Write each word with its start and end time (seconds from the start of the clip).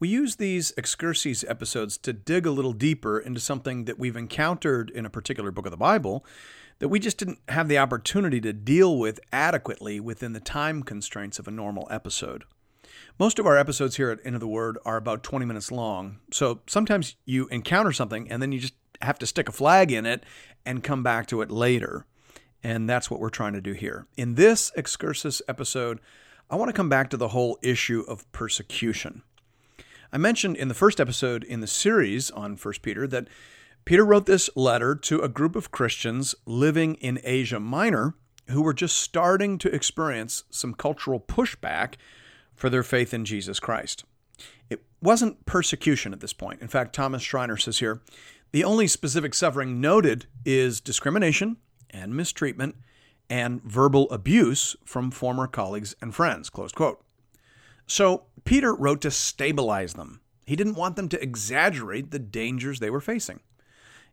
We 0.00 0.08
use 0.08 0.36
these 0.36 0.72
excursus 0.78 1.44
episodes 1.46 1.98
to 1.98 2.14
dig 2.14 2.46
a 2.46 2.50
little 2.50 2.72
deeper 2.72 3.18
into 3.18 3.38
something 3.38 3.84
that 3.84 3.98
we've 3.98 4.16
encountered 4.16 4.88
in 4.88 5.04
a 5.04 5.10
particular 5.10 5.50
book 5.50 5.66
of 5.66 5.72
the 5.72 5.76
Bible 5.76 6.24
that 6.78 6.88
we 6.88 6.98
just 6.98 7.18
didn't 7.18 7.38
have 7.50 7.68
the 7.68 7.76
opportunity 7.76 8.40
to 8.40 8.54
deal 8.54 8.96
with 8.96 9.20
adequately 9.30 10.00
within 10.00 10.32
the 10.32 10.40
time 10.40 10.82
constraints 10.82 11.38
of 11.38 11.46
a 11.46 11.50
normal 11.50 11.86
episode. 11.90 12.44
Most 13.18 13.38
of 13.38 13.44
our 13.44 13.58
episodes 13.58 13.96
here 13.96 14.08
at 14.08 14.20
Into 14.20 14.38
the 14.38 14.48
Word 14.48 14.78
are 14.86 14.96
about 14.96 15.22
20 15.22 15.44
minutes 15.44 15.70
long, 15.70 16.20
so 16.32 16.62
sometimes 16.66 17.16
you 17.26 17.46
encounter 17.48 17.92
something 17.92 18.30
and 18.32 18.40
then 18.40 18.52
you 18.52 18.58
just 18.58 18.74
have 19.02 19.18
to 19.18 19.26
stick 19.26 19.50
a 19.50 19.52
flag 19.52 19.92
in 19.92 20.06
it 20.06 20.24
and 20.64 20.82
come 20.82 21.02
back 21.02 21.26
to 21.26 21.42
it 21.42 21.50
later. 21.50 22.06
And 22.64 22.88
that's 22.88 23.10
what 23.10 23.20
we're 23.20 23.28
trying 23.28 23.52
to 23.52 23.60
do 23.60 23.74
here. 23.74 24.06
In 24.16 24.36
this 24.36 24.72
excursus 24.74 25.42
episode, 25.46 26.00
I 26.48 26.56
want 26.56 26.70
to 26.70 26.74
come 26.74 26.88
back 26.88 27.10
to 27.10 27.18
the 27.18 27.28
whole 27.28 27.58
issue 27.62 28.02
of 28.08 28.30
persecution. 28.32 29.24
I 30.12 30.18
mentioned 30.18 30.56
in 30.56 30.68
the 30.68 30.74
first 30.74 31.00
episode 31.00 31.44
in 31.44 31.60
the 31.60 31.68
series 31.68 32.32
on 32.32 32.56
1 32.56 32.74
Peter 32.82 33.06
that 33.06 33.28
Peter 33.84 34.04
wrote 34.04 34.26
this 34.26 34.50
letter 34.56 34.96
to 34.96 35.20
a 35.20 35.28
group 35.28 35.54
of 35.54 35.70
Christians 35.70 36.34
living 36.46 36.96
in 36.96 37.20
Asia 37.22 37.60
Minor 37.60 38.14
who 38.48 38.62
were 38.62 38.74
just 38.74 38.96
starting 38.96 39.56
to 39.58 39.72
experience 39.72 40.42
some 40.50 40.74
cultural 40.74 41.20
pushback 41.20 41.94
for 42.54 42.68
their 42.68 42.82
faith 42.82 43.14
in 43.14 43.24
Jesus 43.24 43.60
Christ. 43.60 44.04
It 44.68 44.82
wasn't 45.00 45.46
persecution 45.46 46.12
at 46.12 46.18
this 46.20 46.32
point. 46.32 46.60
In 46.60 46.68
fact, 46.68 46.92
Thomas 46.92 47.22
Schreiner 47.22 47.56
says 47.56 47.78
here 47.78 48.00
the 48.50 48.64
only 48.64 48.88
specific 48.88 49.32
suffering 49.32 49.80
noted 49.80 50.26
is 50.44 50.80
discrimination 50.80 51.58
and 51.88 52.16
mistreatment 52.16 52.74
and 53.28 53.62
verbal 53.62 54.10
abuse 54.10 54.74
from 54.84 55.12
former 55.12 55.46
colleagues 55.46 55.94
and 56.02 56.12
friends. 56.12 56.50
Close 56.50 56.72
quote. 56.72 57.04
So 57.90 58.26
Peter 58.44 58.72
wrote 58.72 59.00
to 59.00 59.10
stabilize 59.10 59.94
them. 59.94 60.20
He 60.46 60.54
didn't 60.54 60.76
want 60.76 60.94
them 60.94 61.08
to 61.08 61.20
exaggerate 61.20 62.12
the 62.12 62.20
dangers 62.20 62.78
they 62.78 62.88
were 62.88 63.00
facing. 63.00 63.40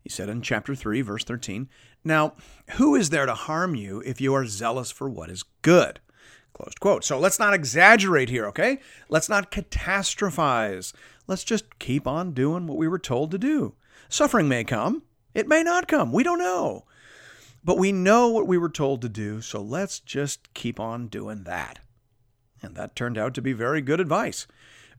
He 0.02 0.09
said 0.09 0.30
in 0.30 0.42
chapter 0.42 0.73
3, 0.73 1.02
verse 1.02 1.23
13, 1.23 1.70
Now, 2.03 2.33
who 2.72 2.95
is 2.95 3.11
there 3.11 3.28
to 3.28 3.36
harm 3.36 3.75
you 3.75 4.02
if 4.03 4.20
you 4.20 4.33
are 4.33 4.48
zealous 4.48 4.89
for 4.89 5.08
what 5.08 5.30
is 5.30 5.44
good? 5.61 6.00
Closed 6.53 6.80
quote. 6.80 7.03
So 7.03 7.20
let's 7.20 7.38
not 7.38 7.53
exaggerate 7.53 8.30
here, 8.30 8.48
okay? 8.48 8.80
Let's 9.09 9.30
not 9.30 9.52
catastrophize. 9.52 10.92
Let's 11.28 11.44
just 11.44 11.78
keep 11.78 12.08
on 12.08 12.33
doing 12.33 12.66
what 12.66 12.78
we 12.78 12.88
were 12.88 12.98
told 12.98 13.30
to 13.30 13.38
do. 13.38 13.75
Suffering 14.09 14.48
may 14.48 14.64
come, 14.64 15.03
it 15.36 15.48
may 15.48 15.61
not 15.61 15.88
come. 15.88 16.11
We 16.11 16.23
don't 16.23 16.39
know. 16.39 16.86
But 17.64 17.78
we 17.78 17.92
know 17.92 18.30
what 18.30 18.48
we 18.48 18.58
were 18.58 18.70
told 18.70 19.03
to 19.03 19.09
do, 19.09 19.39
so 19.39 19.61
let's 19.61 20.00
just 20.00 20.52
keep 20.55 20.80
on 20.80 21.09
doing 21.09 21.44
that. 21.44 21.78
And 22.62 22.76
that 22.76 22.96
turned 22.96 23.18
out 23.18 23.34
to 23.36 23.42
be 23.42 23.54
very 23.54 23.82
good 23.82 24.00
advice. 24.00 24.48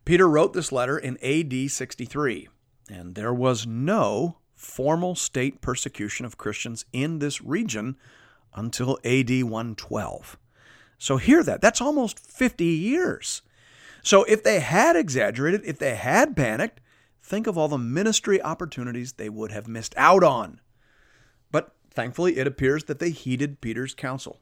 Peter 0.05 0.29
wrote 0.29 0.53
this 0.53 0.73
letter 0.73 0.97
in 0.97 1.19
AD 1.23 1.71
63, 1.71 2.49
and 2.91 3.15
there 3.15 3.35
was 3.35 3.67
no 3.67 4.39
formal 4.55 5.15
state 5.15 5.61
persecution 5.61 6.25
of 6.25 6.39
Christians 6.39 6.85
in 6.93 7.19
this 7.19 7.43
region 7.43 7.97
until 8.55 8.99
AD 9.05 9.31
112. 9.31 10.39
So 10.99 11.17
hear 11.17 11.43
that. 11.45 11.61
That's 11.61 11.81
almost 11.81 12.19
50 12.19 12.65
years. 12.65 13.43
So 14.03 14.25
if 14.25 14.43
they 14.43 14.61
had 14.61 14.97
exaggerated, 14.97 15.63
if 15.65 15.79
they 15.79 15.95
had 15.95 16.37
panicked, 16.37 16.81
think 17.23 17.47
of 17.47 17.59
all 17.59 17.69
the 17.69 17.79
ministry 17.79 18.41
opportunities 18.43 19.13
they 19.13 19.29
would 19.29 19.53
have 19.53 19.69
missed 19.69 19.95
out 19.97 20.25
on. 20.25 20.61
But 21.53 21.75
thankfully, 21.91 22.39
it 22.39 22.47
appears 22.47 22.85
that 22.85 22.99
they 22.99 23.11
heeded 23.11 23.61
Peter's 23.61 23.95
counsel. 23.95 24.41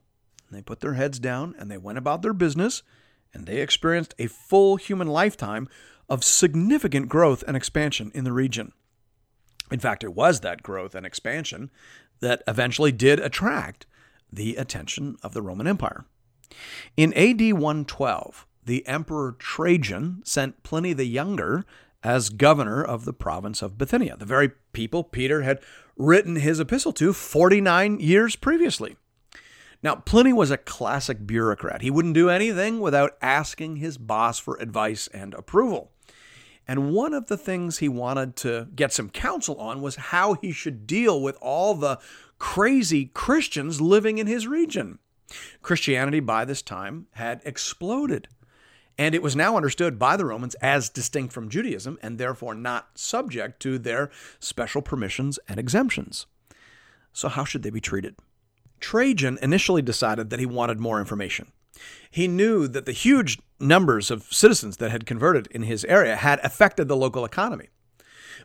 They 0.50 0.62
put 0.62 0.80
their 0.80 0.94
heads 0.94 1.18
down 1.18 1.54
and 1.58 1.70
they 1.70 1.78
went 1.78 1.98
about 1.98 2.22
their 2.22 2.32
business 2.32 2.82
and 3.36 3.46
they 3.46 3.60
experienced 3.60 4.14
a 4.18 4.26
full 4.26 4.76
human 4.76 5.06
lifetime 5.06 5.68
of 6.08 6.24
significant 6.24 7.08
growth 7.08 7.44
and 7.46 7.56
expansion 7.56 8.10
in 8.14 8.24
the 8.24 8.32
region. 8.32 8.72
In 9.70 9.78
fact, 9.78 10.02
it 10.02 10.14
was 10.14 10.40
that 10.40 10.62
growth 10.62 10.94
and 10.94 11.04
expansion 11.04 11.70
that 12.20 12.42
eventually 12.48 12.92
did 12.92 13.20
attract 13.20 13.86
the 14.32 14.56
attention 14.56 15.16
of 15.22 15.34
the 15.34 15.42
Roman 15.42 15.66
Empire. 15.66 16.06
In 16.96 17.12
AD 17.12 17.52
112, 17.52 18.46
the 18.64 18.86
Emperor 18.86 19.36
Trajan 19.38 20.22
sent 20.24 20.62
Pliny 20.62 20.92
the 20.92 21.04
Younger 21.04 21.64
as 22.02 22.30
governor 22.30 22.82
of 22.82 23.04
the 23.04 23.12
province 23.12 23.62
of 23.62 23.76
Bithynia, 23.76 24.16
the 24.16 24.24
very 24.24 24.52
people 24.72 25.04
Peter 25.04 25.42
had 25.42 25.60
written 25.96 26.36
his 26.36 26.60
epistle 26.60 26.92
to 26.92 27.12
49 27.12 27.98
years 28.00 28.36
previously. 28.36 28.96
Now, 29.86 29.94
Pliny 29.94 30.32
was 30.32 30.50
a 30.50 30.56
classic 30.56 31.28
bureaucrat. 31.28 31.80
He 31.80 31.92
wouldn't 31.92 32.14
do 32.14 32.28
anything 32.28 32.80
without 32.80 33.16
asking 33.22 33.76
his 33.76 33.98
boss 33.98 34.36
for 34.36 34.56
advice 34.56 35.06
and 35.14 35.32
approval. 35.32 35.92
And 36.66 36.90
one 36.92 37.14
of 37.14 37.28
the 37.28 37.36
things 37.36 37.78
he 37.78 37.88
wanted 37.88 38.34
to 38.38 38.66
get 38.74 38.92
some 38.92 39.08
counsel 39.08 39.54
on 39.60 39.80
was 39.80 39.94
how 39.94 40.34
he 40.34 40.50
should 40.50 40.88
deal 40.88 41.22
with 41.22 41.38
all 41.40 41.74
the 41.74 42.00
crazy 42.40 43.12
Christians 43.14 43.80
living 43.80 44.18
in 44.18 44.26
his 44.26 44.48
region. 44.48 44.98
Christianity 45.62 46.18
by 46.18 46.44
this 46.44 46.62
time 46.62 47.06
had 47.12 47.40
exploded, 47.44 48.26
and 48.98 49.14
it 49.14 49.22
was 49.22 49.36
now 49.36 49.56
understood 49.56 50.00
by 50.00 50.16
the 50.16 50.26
Romans 50.26 50.56
as 50.56 50.88
distinct 50.88 51.32
from 51.32 51.48
Judaism 51.48 51.96
and 52.02 52.18
therefore 52.18 52.56
not 52.56 52.98
subject 52.98 53.62
to 53.62 53.78
their 53.78 54.10
special 54.40 54.82
permissions 54.82 55.38
and 55.46 55.60
exemptions. 55.60 56.26
So, 57.12 57.28
how 57.28 57.44
should 57.44 57.62
they 57.62 57.70
be 57.70 57.80
treated? 57.80 58.16
Trajan 58.80 59.38
initially 59.42 59.82
decided 59.82 60.30
that 60.30 60.40
he 60.40 60.46
wanted 60.46 60.80
more 60.80 61.00
information. 61.00 61.52
He 62.10 62.28
knew 62.28 62.68
that 62.68 62.86
the 62.86 62.92
huge 62.92 63.38
numbers 63.60 64.10
of 64.10 64.32
citizens 64.32 64.78
that 64.78 64.90
had 64.90 65.06
converted 65.06 65.46
in 65.48 65.62
his 65.62 65.84
area 65.84 66.16
had 66.16 66.40
affected 66.42 66.88
the 66.88 66.96
local 66.96 67.24
economy. 67.24 67.68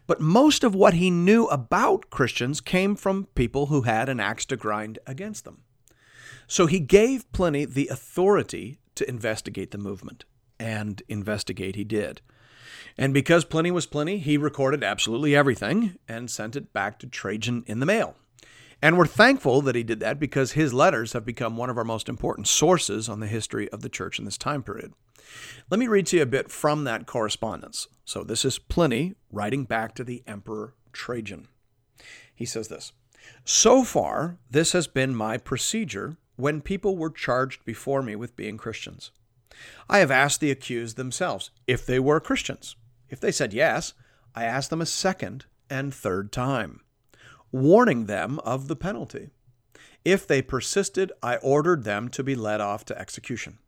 But 0.08 0.22
most 0.22 0.64
of 0.64 0.76
what 0.76 0.96
he 0.96 1.10
knew 1.10 1.46
about 1.48 2.10
Christians 2.10 2.62
came 2.62 2.96
from 2.96 3.28
people 3.36 3.68
who 3.68 3.84
had 3.84 4.10
an 4.10 4.20
axe 4.20 4.46
to 4.48 4.58
grind 4.58 5.00
against 5.06 5.46
them. 5.46 5.64
So 6.48 6.66
he 6.66 6.80
gave 6.80 7.32
Pliny 7.32 7.66
the 7.66 7.88
authority 7.88 8.80
to 8.96 9.08
investigate 9.08 9.72
the 9.72 9.78
movement, 9.78 10.26
and 10.60 11.02
investigate 11.08 11.76
he 11.76 11.84
did. 11.84 12.22
And 12.98 13.14
because 13.14 13.46
Pliny 13.46 13.72
was 13.72 13.86
Pliny, 13.86 14.18
he 14.18 14.38
recorded 14.38 14.84
absolutely 14.84 15.36
everything 15.36 15.98
and 16.08 16.30
sent 16.30 16.56
it 16.56 16.74
back 16.74 17.00
to 17.00 17.08
Trajan 17.08 17.64
in 17.68 17.80
the 17.80 17.86
mail. 17.86 18.16
And 18.82 18.98
we're 18.98 19.06
thankful 19.06 19.62
that 19.62 19.76
he 19.76 19.84
did 19.84 20.00
that 20.00 20.20
because 20.20 20.54
his 20.54 20.74
letters 20.74 21.14
have 21.14 21.24
become 21.24 21.56
one 21.56 21.70
of 21.70 21.78
our 21.78 21.84
most 21.84 22.10
important 22.10 22.48
sources 22.48 23.08
on 23.08 23.20
the 23.20 23.28
history 23.28 23.70
of 23.70 23.82
the 23.82 23.90
church 23.90 24.18
in 24.18 24.26
this 24.26 24.40
time 24.40 24.64
period. 24.64 24.94
Let 25.70 25.80
me 25.80 25.88
read 25.88 26.08
to 26.08 26.18
you 26.18 26.24
a 26.24 26.28
bit 26.28 26.50
from 26.50 26.84
that 26.86 27.06
correspondence. 27.06 27.88
So, 28.06 28.24
this 28.24 28.44
is 28.44 28.58
Pliny 28.58 29.14
writing 29.32 29.66
back 29.66 29.94
to 29.96 30.04
the 30.04 30.24
Emperor 30.26 30.74
Trajan. 30.92 31.48
He 32.34 32.46
says 32.46 32.70
this 32.70 32.92
So 33.46 33.84
far, 33.84 34.40
this 34.50 34.72
has 34.72 34.88
been 34.88 35.16
my 35.16 35.38
procedure 35.38 36.18
when 36.36 36.62
people 36.62 36.98
were 36.98 37.12
charged 37.12 37.64
before 37.64 38.02
me 38.02 38.16
with 38.16 38.36
being 38.36 38.58
Christians. 38.58 39.12
I 39.88 40.00
have 40.00 40.10
asked 40.10 40.40
the 40.40 40.50
accused 40.50 40.98
themselves 40.98 41.52
if 41.68 41.86
they 41.86 42.00
were 42.00 42.20
Christians. 42.20 42.76
If 43.10 43.20
they 43.20 43.32
said 43.32 43.54
yes, 43.54 43.94
I 44.34 44.46
asked 44.46 44.72
them 44.72 44.82
a 44.82 44.88
second 44.88 45.46
and 45.70 45.94
third 45.94 46.32
time 46.32 46.82
warning 47.52 48.06
them 48.06 48.40
of 48.40 48.68
the 48.68 48.76
penalty. 48.76 49.30
If 50.04 50.26
they 50.26 50.42
persisted, 50.42 51.12
I 51.22 51.38
ordered 51.38 51.84
them 51.84 52.10
to 52.10 52.24
be 52.24 52.36
led 52.36 52.62
off 52.62 52.86
to 52.86 52.98
execution. 52.98 53.60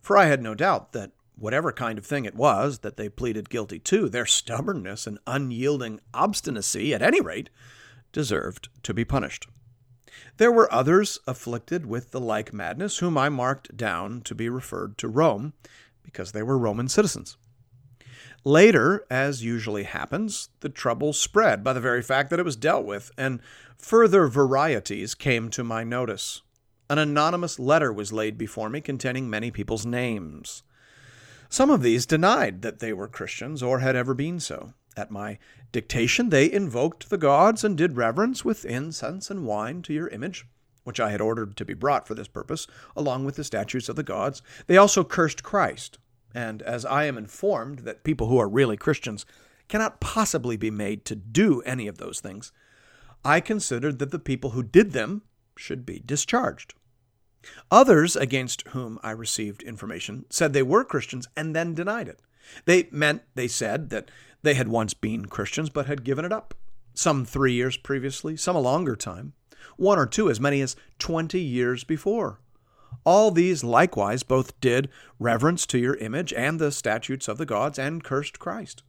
For 0.00 0.16
I 0.16 0.26
had 0.26 0.42
no 0.42 0.54
doubt 0.54 0.92
that 0.92 1.12
whatever 1.36 1.72
kind 1.72 1.98
of 1.98 2.06
thing 2.06 2.24
it 2.24 2.34
was 2.34 2.78
that 2.78 2.96
they 2.96 3.08
pleaded 3.08 3.50
guilty 3.50 3.78
to, 3.80 4.08
their 4.08 4.26
stubbornness 4.26 5.06
and 5.06 5.18
unyielding 5.26 6.00
obstinacy, 6.14 6.94
at 6.94 7.02
any 7.02 7.20
rate, 7.20 7.50
deserved 8.12 8.68
to 8.82 8.94
be 8.94 9.04
punished. 9.04 9.46
There 10.36 10.52
were 10.52 10.72
others 10.72 11.18
afflicted 11.26 11.86
with 11.86 12.12
the 12.12 12.20
like 12.20 12.52
madness, 12.52 12.98
whom 12.98 13.18
I 13.18 13.28
marked 13.28 13.76
down 13.76 14.22
to 14.22 14.34
be 14.34 14.48
referred 14.48 14.96
to 14.98 15.08
Rome, 15.08 15.52
because 16.02 16.32
they 16.32 16.42
were 16.42 16.56
Roman 16.56 16.88
citizens. 16.88 17.36
Later, 18.46 19.06
as 19.08 19.42
usually 19.42 19.84
happens, 19.84 20.50
the 20.60 20.68
trouble 20.68 21.14
spread 21.14 21.64
by 21.64 21.72
the 21.72 21.80
very 21.80 22.02
fact 22.02 22.28
that 22.28 22.38
it 22.38 22.44
was 22.44 22.56
dealt 22.56 22.84
with, 22.84 23.10
and 23.16 23.40
further 23.78 24.28
varieties 24.28 25.14
came 25.14 25.48
to 25.48 25.64
my 25.64 25.82
notice. 25.82 26.42
An 26.90 26.98
anonymous 26.98 27.58
letter 27.58 27.90
was 27.90 28.12
laid 28.12 28.36
before 28.36 28.68
me 28.68 28.82
containing 28.82 29.30
many 29.30 29.50
people's 29.50 29.86
names. 29.86 30.62
Some 31.48 31.70
of 31.70 31.80
these 31.80 32.04
denied 32.04 32.60
that 32.60 32.80
they 32.80 32.92
were 32.92 33.08
Christians 33.08 33.62
or 33.62 33.78
had 33.78 33.96
ever 33.96 34.12
been 34.12 34.38
so, 34.40 34.74
At 34.94 35.10
my 35.10 35.38
dictation, 35.72 36.28
they 36.28 36.52
invoked 36.52 37.08
the 37.08 37.18
gods 37.18 37.64
and 37.64 37.78
did 37.78 37.96
reverence 37.96 38.44
with 38.44 38.66
incense 38.66 39.30
and 39.30 39.46
wine 39.46 39.82
to 39.82 39.94
your 39.94 40.08
image, 40.08 40.46
which 40.84 41.00
I 41.00 41.10
had 41.10 41.20
ordered 41.20 41.56
to 41.56 41.64
be 41.64 41.74
brought 41.74 42.06
for 42.06 42.14
this 42.14 42.28
purpose, 42.28 42.66
along 42.94 43.24
with 43.24 43.36
the 43.36 43.44
statues 43.44 43.88
of 43.88 43.96
the 43.96 44.02
gods. 44.02 44.42
They 44.66 44.76
also 44.76 45.02
cursed 45.02 45.42
Christ. 45.42 45.98
And 46.34 46.60
as 46.62 46.84
I 46.84 47.04
am 47.04 47.16
informed 47.16 47.80
that 47.80 48.04
people 48.04 48.26
who 48.26 48.38
are 48.38 48.48
really 48.48 48.76
Christians 48.76 49.24
cannot 49.68 50.00
possibly 50.00 50.56
be 50.56 50.70
made 50.70 51.04
to 51.06 51.14
do 51.14 51.62
any 51.62 51.86
of 51.86 51.98
those 51.98 52.20
things, 52.20 52.52
I 53.24 53.40
considered 53.40 53.98
that 54.00 54.10
the 54.10 54.18
people 54.18 54.50
who 54.50 54.62
did 54.62 54.92
them 54.92 55.22
should 55.56 55.86
be 55.86 56.02
discharged. 56.04 56.74
Others 57.70 58.16
against 58.16 58.66
whom 58.68 58.98
I 59.02 59.10
received 59.10 59.62
information 59.62 60.24
said 60.30 60.52
they 60.52 60.62
were 60.62 60.84
Christians 60.84 61.28
and 61.36 61.54
then 61.54 61.74
denied 61.74 62.08
it. 62.08 62.20
They 62.64 62.88
meant, 62.90 63.22
they 63.34 63.48
said, 63.48 63.90
that 63.90 64.10
they 64.42 64.54
had 64.54 64.68
once 64.68 64.92
been 64.92 65.26
Christians 65.26 65.70
but 65.70 65.86
had 65.86 66.04
given 66.04 66.24
it 66.24 66.32
up. 66.32 66.54
Some 66.94 67.24
three 67.24 67.52
years 67.52 67.76
previously, 67.76 68.36
some 68.36 68.56
a 68.56 68.60
longer 68.60 68.96
time, 68.96 69.32
one 69.76 69.98
or 69.98 70.06
two 70.06 70.30
as 70.30 70.40
many 70.40 70.60
as 70.60 70.76
20 70.98 71.40
years 71.40 71.84
before. 71.84 72.40
All 73.04 73.30
these 73.30 73.62
likewise 73.62 74.22
both 74.22 74.58
did 74.60 74.88
reverence 75.18 75.66
to 75.66 75.78
your 75.78 75.96
image 75.96 76.32
and 76.32 76.58
the 76.58 76.72
statutes 76.72 77.28
of 77.28 77.38
the 77.38 77.46
gods 77.46 77.78
and 77.78 78.02
cursed 78.02 78.38
Christ. 78.38 78.82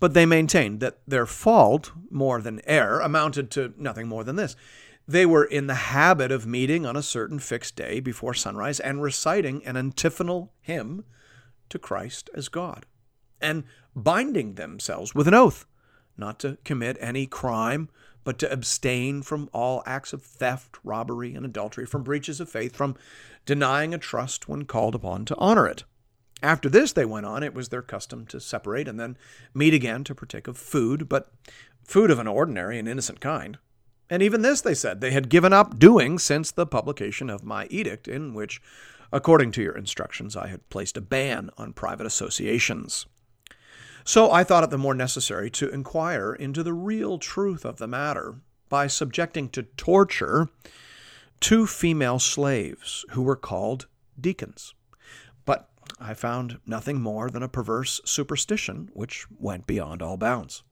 But 0.00 0.14
they 0.14 0.26
maintained 0.26 0.80
that 0.80 0.98
their 1.06 1.26
fault, 1.26 1.92
more 2.10 2.40
than 2.40 2.60
error, 2.64 3.00
amounted 3.00 3.50
to 3.52 3.74
nothing 3.76 4.08
more 4.08 4.24
than 4.24 4.36
this. 4.36 4.56
They 5.08 5.24
were 5.24 5.44
in 5.44 5.68
the 5.68 5.74
habit 5.74 6.32
of 6.32 6.46
meeting 6.46 6.84
on 6.84 6.96
a 6.96 7.02
certain 7.02 7.38
fixed 7.38 7.76
day 7.76 8.00
before 8.00 8.34
sunrise 8.34 8.80
and 8.80 9.02
reciting 9.02 9.64
an 9.64 9.76
antiphonal 9.76 10.52
hymn 10.60 11.04
to 11.68 11.78
Christ 11.78 12.28
as 12.34 12.48
God, 12.48 12.86
and 13.40 13.64
binding 13.94 14.54
themselves 14.54 15.14
with 15.14 15.28
an 15.28 15.34
oath 15.34 15.66
not 16.16 16.38
to 16.40 16.58
commit 16.64 16.96
any 17.00 17.26
crime, 17.26 17.88
but 18.24 18.38
to 18.40 18.52
abstain 18.52 19.22
from 19.22 19.48
all 19.52 19.82
acts 19.86 20.12
of 20.12 20.22
theft, 20.22 20.76
robbery, 20.82 21.34
and 21.34 21.44
adultery, 21.44 21.86
from 21.86 22.02
breaches 22.02 22.40
of 22.40 22.48
faith, 22.48 22.74
from 22.74 22.96
denying 23.44 23.94
a 23.94 23.98
trust 23.98 24.48
when 24.48 24.64
called 24.64 24.94
upon 24.94 25.24
to 25.24 25.36
honor 25.36 25.66
it. 25.66 25.84
After 26.42 26.68
this, 26.68 26.92
they 26.92 27.04
went 27.04 27.24
on, 27.24 27.42
it 27.42 27.54
was 27.54 27.68
their 27.68 27.82
custom 27.82 28.26
to 28.26 28.40
separate 28.40 28.88
and 28.88 29.00
then 29.00 29.16
meet 29.54 29.72
again 29.72 30.04
to 30.04 30.14
partake 30.14 30.48
of 30.48 30.58
food, 30.58 31.08
but 31.08 31.32
food 31.84 32.10
of 32.10 32.18
an 32.18 32.26
ordinary 32.26 32.78
and 32.78 32.88
innocent 32.88 33.20
kind. 33.20 33.58
And 34.10 34.22
even 34.22 34.42
this, 34.42 34.60
they 34.60 34.74
said, 34.74 35.00
they 35.00 35.12
had 35.12 35.28
given 35.28 35.52
up 35.52 35.78
doing 35.78 36.18
since 36.18 36.50
the 36.50 36.66
publication 36.66 37.30
of 37.30 37.44
my 37.44 37.66
edict, 37.70 38.06
in 38.06 38.34
which, 38.34 38.60
according 39.12 39.52
to 39.52 39.62
your 39.62 39.76
instructions, 39.76 40.36
I 40.36 40.48
had 40.48 40.68
placed 40.68 40.96
a 40.96 41.00
ban 41.00 41.50
on 41.56 41.72
private 41.72 42.06
associations. 42.06 43.06
So 44.06 44.30
I 44.30 44.44
thought 44.44 44.62
it 44.62 44.70
the 44.70 44.78
more 44.78 44.94
necessary 44.94 45.50
to 45.50 45.68
inquire 45.68 46.32
into 46.32 46.62
the 46.62 46.72
real 46.72 47.18
truth 47.18 47.64
of 47.64 47.78
the 47.78 47.88
matter 47.88 48.36
by 48.68 48.86
subjecting 48.86 49.48
to 49.48 49.64
torture 49.64 50.48
two 51.40 51.66
female 51.66 52.20
slaves 52.20 53.04
who 53.10 53.22
were 53.22 53.34
called 53.34 53.88
deacons. 54.18 54.74
But 55.44 55.68
I 55.98 56.14
found 56.14 56.60
nothing 56.64 57.00
more 57.00 57.28
than 57.30 57.42
a 57.42 57.48
perverse 57.48 58.00
superstition 58.04 58.90
which 58.92 59.26
went 59.40 59.66
beyond 59.66 60.02
all 60.02 60.16
bounds. 60.16 60.62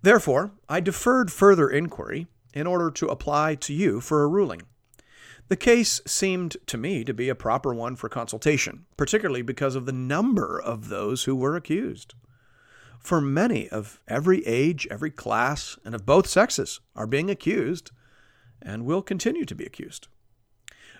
Therefore, 0.00 0.52
I 0.66 0.80
deferred 0.80 1.30
further 1.30 1.68
inquiry 1.68 2.28
in 2.54 2.66
order 2.66 2.90
to 2.92 3.08
apply 3.08 3.56
to 3.56 3.74
you 3.74 4.00
for 4.00 4.22
a 4.22 4.28
ruling. 4.28 4.62
The 5.48 5.56
case 5.56 6.00
seemed 6.06 6.56
to 6.66 6.78
me 6.78 7.04
to 7.04 7.12
be 7.12 7.28
a 7.28 7.34
proper 7.34 7.74
one 7.74 7.94
for 7.94 8.08
consultation, 8.08 8.86
particularly 8.96 9.42
because 9.42 9.74
of 9.74 9.84
the 9.84 9.92
number 9.92 10.58
of 10.58 10.88
those 10.88 11.24
who 11.24 11.36
were 11.36 11.56
accused. 11.56 12.14
For 13.04 13.20
many 13.20 13.68
of 13.68 14.00
every 14.08 14.44
age, 14.46 14.88
every 14.90 15.10
class, 15.10 15.78
and 15.84 15.94
of 15.94 16.06
both 16.06 16.26
sexes 16.26 16.80
are 16.96 17.06
being 17.06 17.28
accused 17.28 17.90
and 18.62 18.86
will 18.86 19.02
continue 19.02 19.44
to 19.44 19.54
be 19.54 19.66
accused. 19.66 20.08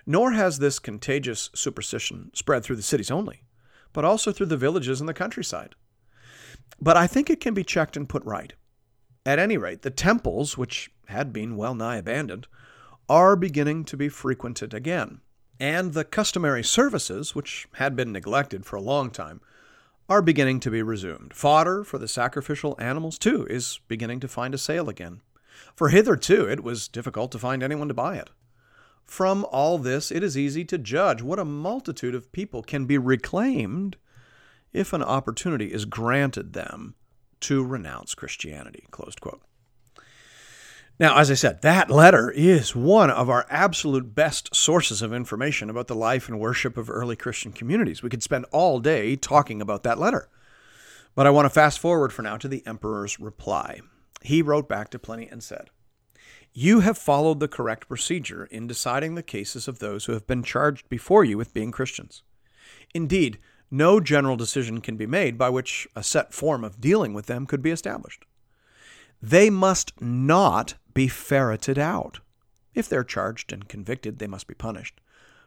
Nor 0.05 0.33
has 0.33 0.59
this 0.59 0.77
contagious 0.77 1.49
superstition 1.55 2.29
spread 2.35 2.63
through 2.63 2.75
the 2.75 2.83
cities 2.83 3.09
only, 3.09 3.41
but 3.91 4.05
also 4.05 4.31
through 4.31 4.45
the 4.45 4.55
villages 4.55 4.99
and 4.99 5.09
the 5.09 5.15
countryside. 5.15 5.73
But 6.79 6.95
I 6.95 7.07
think 7.07 7.31
it 7.31 7.39
can 7.39 7.55
be 7.55 7.63
checked 7.63 7.97
and 7.97 8.07
put 8.07 8.23
right. 8.23 8.53
At 9.25 9.39
any 9.39 9.57
rate, 9.57 9.81
the 9.81 9.89
temples, 9.89 10.55
which 10.55 10.91
had 11.07 11.33
been 11.33 11.57
well 11.57 11.73
nigh 11.73 11.97
abandoned, 11.97 12.45
are 13.09 13.35
beginning 13.35 13.83
to 13.85 13.97
be 13.97 14.09
frequented 14.09 14.75
again, 14.75 15.21
and 15.59 15.93
the 15.93 16.05
customary 16.05 16.63
services, 16.63 17.33
which 17.33 17.67
had 17.75 17.95
been 17.95 18.11
neglected 18.11 18.63
for 18.63 18.75
a 18.75 18.81
long 18.81 19.09
time, 19.09 19.41
are 20.07 20.21
beginning 20.21 20.59
to 20.61 20.71
be 20.71 20.81
resumed. 20.81 21.33
Fodder 21.33 21.83
for 21.83 21.97
the 21.97 22.07
sacrificial 22.07 22.75
animals, 22.79 23.17
too, 23.17 23.45
is 23.49 23.79
beginning 23.87 24.19
to 24.19 24.27
find 24.27 24.53
a 24.53 24.57
sale 24.57 24.89
again, 24.89 25.21
for 25.75 25.89
hitherto 25.89 26.47
it 26.47 26.63
was 26.63 26.87
difficult 26.87 27.31
to 27.31 27.39
find 27.39 27.63
anyone 27.63 27.87
to 27.87 27.93
buy 27.93 28.15
it. 28.15 28.29
From 29.05 29.45
all 29.51 29.77
this, 29.77 30.11
it 30.11 30.23
is 30.23 30.37
easy 30.37 30.65
to 30.65 30.77
judge 30.77 31.21
what 31.21 31.39
a 31.39 31.45
multitude 31.45 32.15
of 32.15 32.31
people 32.31 32.63
can 32.63 32.85
be 32.85 32.97
reclaimed 32.97 33.97
if 34.73 34.93
an 34.93 35.03
opportunity 35.03 35.71
is 35.71 35.85
granted 35.85 36.53
them 36.53 36.95
to 37.41 37.63
renounce 37.63 38.15
Christianity. 38.15 38.85
Now, 40.97 41.17
as 41.17 41.29
I 41.29 41.33
said, 41.33 41.61
that 41.61 41.91
letter 41.91 42.31
is 42.31 42.73
one 42.73 43.09
of 43.09 43.29
our 43.29 43.45
absolute 43.49 44.15
best 44.15 44.55
sources 44.55 45.01
of 45.01 45.13
information 45.13 45.69
about 45.69 45.87
the 45.87 45.95
life 45.95 46.29
and 46.29 46.39
worship 46.39 46.77
of 46.77 46.89
early 46.89 47.17
Christian 47.17 47.51
communities. 47.51 48.01
We 48.01 48.09
could 48.09 48.23
spend 48.23 48.45
all 48.51 48.79
day 48.79 49.17
talking 49.17 49.61
about 49.61 49.83
that 49.83 49.99
letter. 49.99 50.29
But 51.13 51.27
I 51.27 51.31
want 51.31 51.47
to 51.47 51.49
fast 51.49 51.79
forward 51.79 52.13
for 52.13 52.21
now 52.21 52.37
to 52.37 52.47
the 52.47 52.65
emperor's 52.65 53.19
reply. 53.19 53.81
He 54.21 54.41
wrote 54.41 54.69
back 54.69 54.89
to 54.91 54.99
Pliny 54.99 55.27
and 55.29 55.43
said, 55.43 55.69
You 56.53 56.79
have 56.79 56.97
followed 56.97 57.41
the 57.41 57.49
correct 57.49 57.89
procedure 57.89 58.45
in 58.45 58.65
deciding 58.65 59.15
the 59.15 59.23
cases 59.23 59.67
of 59.67 59.79
those 59.79 60.05
who 60.05 60.13
have 60.13 60.25
been 60.25 60.43
charged 60.43 60.87
before 60.87 61.25
you 61.25 61.37
with 61.37 61.53
being 61.53 61.71
Christians. 61.71 62.23
Indeed, 62.93 63.37
no 63.69 63.99
general 63.99 64.37
decision 64.37 64.79
can 64.79 64.95
be 64.95 65.07
made 65.07 65.37
by 65.37 65.49
which 65.49 65.89
a 65.93 66.03
set 66.03 66.33
form 66.33 66.63
of 66.63 66.79
dealing 66.79 67.13
with 67.13 67.25
them 67.25 67.45
could 67.45 67.61
be 67.61 67.71
established. 67.71 68.23
They 69.21 69.49
must 69.49 69.99
not 70.01 70.75
be 70.93 71.07
ferreted 71.07 71.79
out. 71.79 72.19
If 72.73 72.89
they're 72.89 73.03
charged 73.03 73.53
and 73.53 73.67
convicted, 73.67 74.19
they 74.19 74.27
must 74.27 74.47
be 74.47 74.53
punished, 74.53 74.99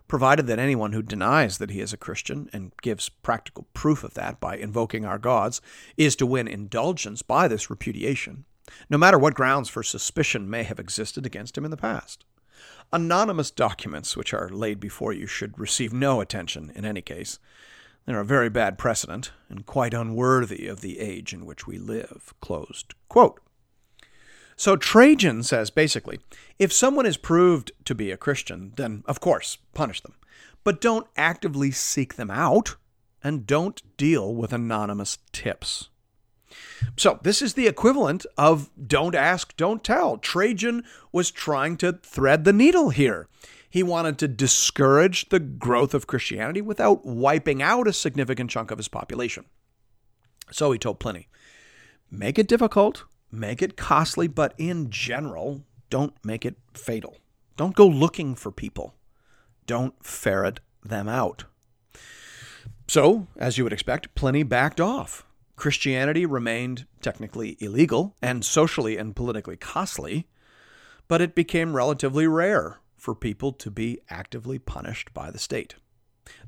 provided 0.08 0.46
that 0.46 0.58
anyone 0.58 0.92
who 0.92 1.02
denies 1.02 1.58
that 1.58 1.70
he 1.70 1.80
is 1.80 1.92
a 1.92 1.98
Christian 1.98 2.48
and 2.52 2.72
gives 2.82 3.08
practical 3.08 3.66
proof 3.74 4.02
of 4.02 4.14
that 4.14 4.40
by 4.40 4.56
invoking 4.56 5.04
our 5.04 5.18
gods 5.18 5.60
is 5.96 6.16
to 6.16 6.26
win 6.26 6.48
indulgence 6.48 7.22
by 7.22 7.46
this 7.46 7.68
repudiation, 7.68 8.44
no 8.88 8.98
matter 8.98 9.18
what 9.18 9.34
grounds 9.34 9.68
for 9.68 9.82
suspicion 9.82 10.48
may 10.48 10.62
have 10.62 10.78
existed 10.78 11.26
against 11.26 11.56
him 11.56 11.64
in 11.64 11.70
the 11.70 11.76
past. 11.76 12.24
Anonymous 12.92 13.50
documents 13.50 14.16
which 14.16 14.32
are 14.32 14.48
laid 14.48 14.80
before 14.80 15.12
you 15.12 15.26
should 15.26 15.58
receive 15.58 15.92
no 15.92 16.20
attention 16.20 16.72
in 16.74 16.84
any 16.84 17.02
case. 17.02 17.38
They're 18.06 18.20
a 18.20 18.24
very 18.24 18.48
bad 18.48 18.78
precedent 18.78 19.32
and 19.50 19.66
quite 19.66 19.92
unworthy 19.92 20.66
of 20.66 20.80
the 20.80 20.98
age 20.98 21.34
in 21.34 21.44
which 21.44 21.66
we 21.66 21.78
live. 21.78 22.32
Closed 22.40 22.94
quote. 23.08 23.40
So 24.58 24.74
Trajan 24.74 25.44
says 25.44 25.70
basically, 25.70 26.18
if 26.58 26.72
someone 26.72 27.06
is 27.06 27.16
proved 27.16 27.70
to 27.84 27.94
be 27.94 28.10
a 28.10 28.16
Christian, 28.16 28.72
then 28.76 29.04
of 29.06 29.20
course, 29.20 29.56
punish 29.72 30.00
them. 30.00 30.14
But 30.64 30.80
don't 30.80 31.06
actively 31.16 31.70
seek 31.70 32.16
them 32.16 32.28
out 32.28 32.74
and 33.22 33.46
don't 33.46 33.80
deal 33.96 34.34
with 34.34 34.52
anonymous 34.52 35.18
tips. 35.30 35.90
So, 36.96 37.20
this 37.22 37.40
is 37.40 37.54
the 37.54 37.68
equivalent 37.68 38.26
of 38.36 38.70
don't 38.84 39.14
ask, 39.14 39.56
don't 39.56 39.84
tell. 39.84 40.16
Trajan 40.16 40.82
was 41.12 41.30
trying 41.30 41.76
to 41.76 41.92
thread 41.92 42.44
the 42.44 42.52
needle 42.52 42.90
here. 42.90 43.28
He 43.70 43.82
wanted 43.82 44.18
to 44.18 44.28
discourage 44.28 45.28
the 45.28 45.40
growth 45.40 45.94
of 45.94 46.06
Christianity 46.06 46.62
without 46.62 47.04
wiping 47.04 47.62
out 47.62 47.86
a 47.86 47.92
significant 47.92 48.50
chunk 48.50 48.70
of 48.70 48.78
his 48.78 48.88
population. 48.88 49.44
So 50.50 50.72
he 50.72 50.78
told 50.78 50.98
Pliny 50.98 51.28
make 52.10 52.38
it 52.38 52.48
difficult, 52.48 53.04
make 53.30 53.62
it 53.62 53.76
costly, 53.76 54.28
but 54.28 54.54
in 54.58 54.90
general, 54.90 55.64
don't 55.90 56.14
make 56.24 56.44
it 56.44 56.56
fatal. 56.74 57.18
Don't 57.56 57.74
go 57.74 57.86
looking 57.86 58.34
for 58.34 58.52
people, 58.52 58.94
don't 59.66 59.94
ferret 60.04 60.60
them 60.84 61.08
out. 61.08 61.44
So, 62.86 63.26
as 63.36 63.58
you 63.58 63.64
would 63.64 63.72
expect, 63.72 64.14
Pliny 64.14 64.42
backed 64.42 64.80
off. 64.80 65.26
Christianity 65.56 66.24
remained 66.24 66.86
technically 67.02 67.56
illegal 67.60 68.14
and 68.22 68.44
socially 68.44 68.96
and 68.96 69.14
politically 69.14 69.56
costly, 69.56 70.28
but 71.08 71.20
it 71.20 71.34
became 71.34 71.74
relatively 71.74 72.26
rare 72.26 72.78
for 72.96 73.14
people 73.14 73.52
to 73.52 73.70
be 73.70 74.00
actively 74.08 74.58
punished 74.58 75.12
by 75.12 75.30
the 75.30 75.38
state. 75.38 75.74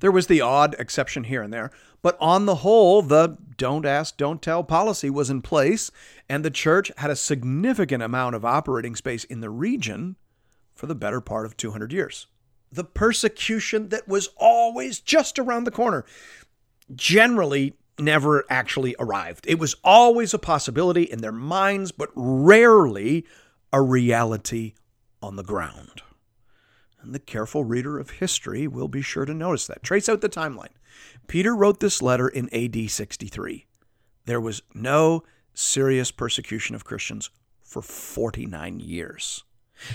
There 0.01 0.13
was 0.13 0.29
the 0.29 0.41
odd 0.41 0.77
exception 0.79 1.25
here 1.25 1.43
and 1.43 1.53
there, 1.53 1.71
but 2.02 2.16
on 2.21 2.47
the 2.47 2.57
whole, 2.57 3.02
the 3.02 3.37
don't 3.57 3.85
ask, 3.85 4.16
don't 4.16 4.40
tell 4.40 4.64
policy 4.64 5.11
was 5.11 5.28
in 5.28 5.42
place, 5.42 5.90
and 6.28 6.45
the 6.45 6.50
church 6.50 6.90
had 6.97 7.11
a 7.11 7.16
significant 7.16 8.02
amount 8.02 8.35
of 8.35 8.45
operating 8.45 8.97
space 8.97 9.25
in 9.25 9.40
the 9.40 9.50
region 9.50 10.16
for 10.75 10.87
the 10.87 10.95
better 10.95 11.21
part 11.21 11.45
of 11.45 11.57
200 11.57 11.92
years. 11.92 12.26
The 12.73 12.85
persecution 12.85 13.90
that 13.90 14.09
was 14.09 14.30
always 14.37 15.00
just 15.00 15.38
around 15.38 15.64
the 15.64 15.71
corner 15.71 16.07
generally 16.95 17.75
never 17.99 18.45
actually 18.49 18.97
arrived. 18.99 19.45
It 19.47 19.59
was 19.59 19.76
always 19.85 20.33
a 20.33 20.38
possibility 20.38 21.02
in 21.02 21.21
their 21.21 21.33
minds, 21.33 21.92
but 21.92 22.09
rarely 22.14 23.26
a 23.73 23.83
reality 23.83 24.75
on 25.23 25.37
the 25.37 25.42
ground. 25.42 26.02
And 27.02 27.14
the 27.14 27.19
careful 27.19 27.64
reader 27.64 27.99
of 27.99 28.11
history 28.11 28.66
will 28.66 28.88
be 28.88 29.02
sure 29.02 29.25
to 29.25 29.35
notice 29.35 29.66
that. 29.66 29.83
Trace 29.83 30.09
out 30.09 30.21
the 30.21 30.28
timeline. 30.28 30.75
Peter 31.31 31.55
wrote 31.55 31.79
this 31.79 32.03
letter 32.03 32.27
in 32.27 32.53
AD 32.53 32.91
63. 32.91 33.65
There 34.25 34.41
was 34.41 34.63
no 34.75 35.23
serious 35.55 36.11
persecution 36.11 36.75
of 36.75 36.85
Christians 36.85 37.31
for 37.63 37.83
49 37.83 38.81
years. 38.81 39.45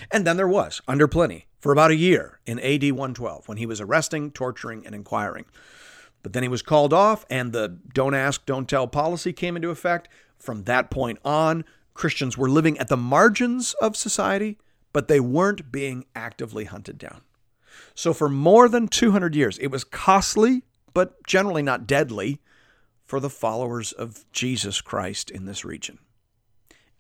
And 0.10 0.26
then 0.26 0.38
there 0.38 0.48
was, 0.48 0.82
under 0.88 1.10
Pliny, 1.10 1.48
for 1.60 1.74
about 1.74 1.92
a 1.92 1.98
year 1.98 2.40
in 2.46 2.58
AD 2.60 2.84
112, 2.84 3.50
when 3.50 3.58
he 3.58 3.66
was 3.66 3.82
arresting, 3.82 4.32
torturing, 4.32 4.86
and 4.86 4.96
inquiring. 4.96 5.44
But 6.24 6.32
then 6.32 6.42
he 6.42 6.48
was 6.48 6.62
called 6.62 6.94
off, 6.94 7.26
and 7.30 7.52
the 7.52 7.80
don't 7.94 8.16
ask, 8.16 8.46
don't 8.46 8.70
tell 8.70 8.88
policy 8.88 9.34
came 9.34 9.58
into 9.58 9.72
effect. 9.72 10.08
From 10.38 10.64
that 10.64 10.90
point 10.90 11.20
on, 11.26 11.66
Christians 11.94 12.38
were 12.38 12.50
living 12.50 12.78
at 12.78 12.88
the 12.88 12.96
margins 12.96 13.76
of 13.82 13.98
society, 13.98 14.58
but 14.94 15.10
they 15.10 15.20
weren't 15.20 15.70
being 15.70 16.06
actively 16.16 16.64
hunted 16.64 16.98
down. 16.98 17.24
So, 17.94 18.14
for 18.14 18.30
more 18.30 18.70
than 18.70 18.88
200 18.88 19.36
years, 19.36 19.58
it 19.58 19.68
was 19.68 19.84
costly, 19.84 20.64
but 20.96 21.24
generally 21.28 21.62
not 21.62 21.86
deadly, 21.86 22.40
for 23.06 23.20
the 23.20 23.30
followers 23.30 23.92
of 23.92 24.26
Jesus 24.32 24.82
Christ 24.82 25.30
in 25.30 25.46
this 25.46 25.64
region. 25.64 26.00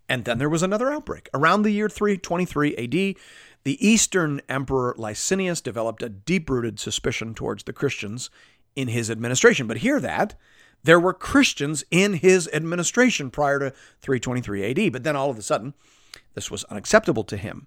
And 0.07 0.25
then 0.25 0.37
there 0.37 0.49
was 0.49 0.61
another 0.61 0.91
outbreak. 0.91 1.29
Around 1.33 1.63
the 1.63 1.71
year 1.71 1.89
323 1.89 2.75
AD, 2.75 3.15
the 3.63 3.87
Eastern 3.87 4.39
Emperor 4.47 4.93
Licinius 4.99 5.61
developed 5.61 6.03
a 6.03 6.09
deep 6.09 6.47
rooted 6.47 6.79
suspicion 6.79 7.33
towards 7.33 7.63
the 7.63 7.73
Christians 7.73 8.29
in 8.75 8.89
his 8.89 9.09
administration. 9.09 9.65
But 9.65 9.77
hear 9.77 9.99
that 9.99 10.35
there 10.83 10.99
were 10.99 11.13
Christians 11.13 11.83
in 11.89 12.13
his 12.13 12.47
administration 12.53 13.31
prior 13.31 13.57
to 13.57 13.71
323 14.01 14.85
AD. 14.85 14.93
But 14.93 15.03
then 15.03 15.15
all 15.15 15.31
of 15.31 15.39
a 15.39 15.41
sudden, 15.41 15.73
this 16.35 16.51
was 16.51 16.63
unacceptable 16.65 17.23
to 17.23 17.37
him. 17.37 17.65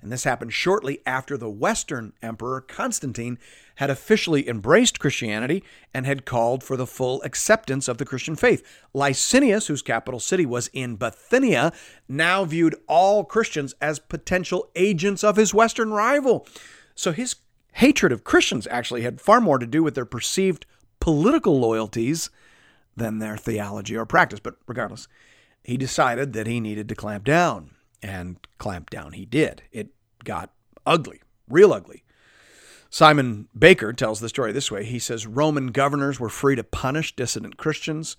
And 0.00 0.12
this 0.12 0.24
happened 0.24 0.52
shortly 0.52 1.00
after 1.04 1.36
the 1.36 1.50
Western 1.50 2.12
Emperor 2.22 2.60
Constantine 2.60 3.38
had 3.76 3.90
officially 3.90 4.48
embraced 4.48 5.00
Christianity 5.00 5.64
and 5.92 6.06
had 6.06 6.24
called 6.24 6.62
for 6.62 6.76
the 6.76 6.86
full 6.86 7.20
acceptance 7.22 7.88
of 7.88 7.98
the 7.98 8.04
Christian 8.04 8.36
faith. 8.36 8.62
Licinius, 8.94 9.66
whose 9.66 9.82
capital 9.82 10.20
city 10.20 10.46
was 10.46 10.68
in 10.72 10.96
Bithynia, 10.96 11.72
now 12.08 12.44
viewed 12.44 12.76
all 12.86 13.24
Christians 13.24 13.74
as 13.80 13.98
potential 13.98 14.70
agents 14.76 15.24
of 15.24 15.36
his 15.36 15.52
Western 15.52 15.90
rival. 15.90 16.46
So 16.94 17.10
his 17.10 17.36
hatred 17.72 18.12
of 18.12 18.24
Christians 18.24 18.68
actually 18.70 19.02
had 19.02 19.20
far 19.20 19.40
more 19.40 19.58
to 19.58 19.66
do 19.66 19.82
with 19.82 19.94
their 19.94 20.04
perceived 20.04 20.64
political 21.00 21.58
loyalties 21.58 22.30
than 22.96 23.18
their 23.18 23.36
theology 23.36 23.96
or 23.96 24.06
practice. 24.06 24.40
But 24.40 24.56
regardless, 24.66 25.08
he 25.64 25.76
decided 25.76 26.32
that 26.34 26.46
he 26.46 26.60
needed 26.60 26.88
to 26.88 26.94
clamp 26.94 27.24
down 27.24 27.70
and 28.02 28.36
clamp 28.58 28.90
down 28.90 29.12
he 29.12 29.24
did. 29.24 29.62
It 29.72 29.88
got 30.24 30.50
ugly, 30.86 31.20
real 31.48 31.72
ugly. 31.72 32.04
Simon 32.90 33.48
Baker 33.56 33.92
tells 33.92 34.20
the 34.20 34.28
story 34.28 34.52
this 34.52 34.70
way. 34.70 34.84
He 34.84 34.98
says 34.98 35.26
Roman 35.26 35.68
governors 35.68 36.18
were 36.18 36.30
free 36.30 36.56
to 36.56 36.64
punish 36.64 37.14
dissident 37.14 37.58
Christians, 37.58 38.16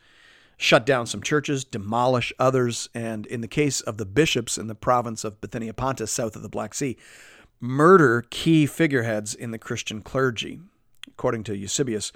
shut 0.57 0.85
down 0.85 1.07
some 1.07 1.23
churches, 1.23 1.63
demolish 1.63 2.31
others, 2.37 2.89
and 2.93 3.25
in 3.25 3.41
the 3.41 3.47
case 3.47 3.81
of 3.81 3.97
the 3.97 4.05
bishops 4.05 4.57
in 4.57 4.67
the 4.67 4.75
province 4.75 5.23
of 5.23 5.41
Bithynia 5.41 5.73
Pontus, 5.73 6.11
south 6.11 6.35
of 6.35 6.43
the 6.43 6.49
Black 6.49 6.73
Sea, 6.75 6.97
murder 7.59 8.23
key 8.29 8.65
figureheads 8.65 9.33
in 9.33 9.51
the 9.51 9.57
Christian 9.57 10.01
clergy. 10.01 10.59
According 11.07 11.43
to 11.45 11.57
Eusebius, 11.57 12.11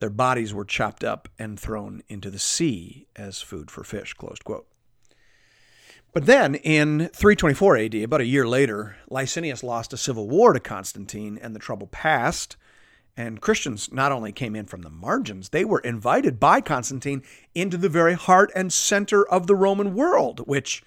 their 0.00 0.10
bodies 0.10 0.54
were 0.54 0.64
chopped 0.64 1.04
up 1.04 1.28
and 1.38 1.58
thrown 1.58 2.02
into 2.08 2.30
the 2.30 2.38
sea 2.38 3.06
as 3.16 3.42
food 3.42 3.70
for 3.70 3.84
fish. 3.84 4.14
Closed 4.14 4.44
quote. 4.44 4.66
But 6.12 6.26
then 6.26 6.54
in 6.54 7.10
324 7.12 7.76
AD, 7.76 7.94
about 7.96 8.20
a 8.20 8.26
year 8.26 8.46
later, 8.46 8.96
Licinius 9.10 9.62
lost 9.62 9.92
a 9.92 9.98
civil 9.98 10.28
war 10.28 10.52
to 10.52 10.60
Constantine 10.60 11.38
and 11.40 11.54
the 11.54 11.60
trouble 11.60 11.86
passed. 11.86 12.56
And 13.16 13.40
Christians 13.40 13.92
not 13.92 14.12
only 14.12 14.32
came 14.32 14.56
in 14.56 14.66
from 14.66 14.82
the 14.82 14.90
margins, 14.90 15.50
they 15.50 15.64
were 15.64 15.80
invited 15.80 16.40
by 16.40 16.60
Constantine 16.60 17.22
into 17.54 17.76
the 17.76 17.88
very 17.88 18.14
heart 18.14 18.50
and 18.54 18.72
center 18.72 19.28
of 19.28 19.46
the 19.46 19.56
Roman 19.56 19.94
world, 19.94 20.40
which 20.46 20.82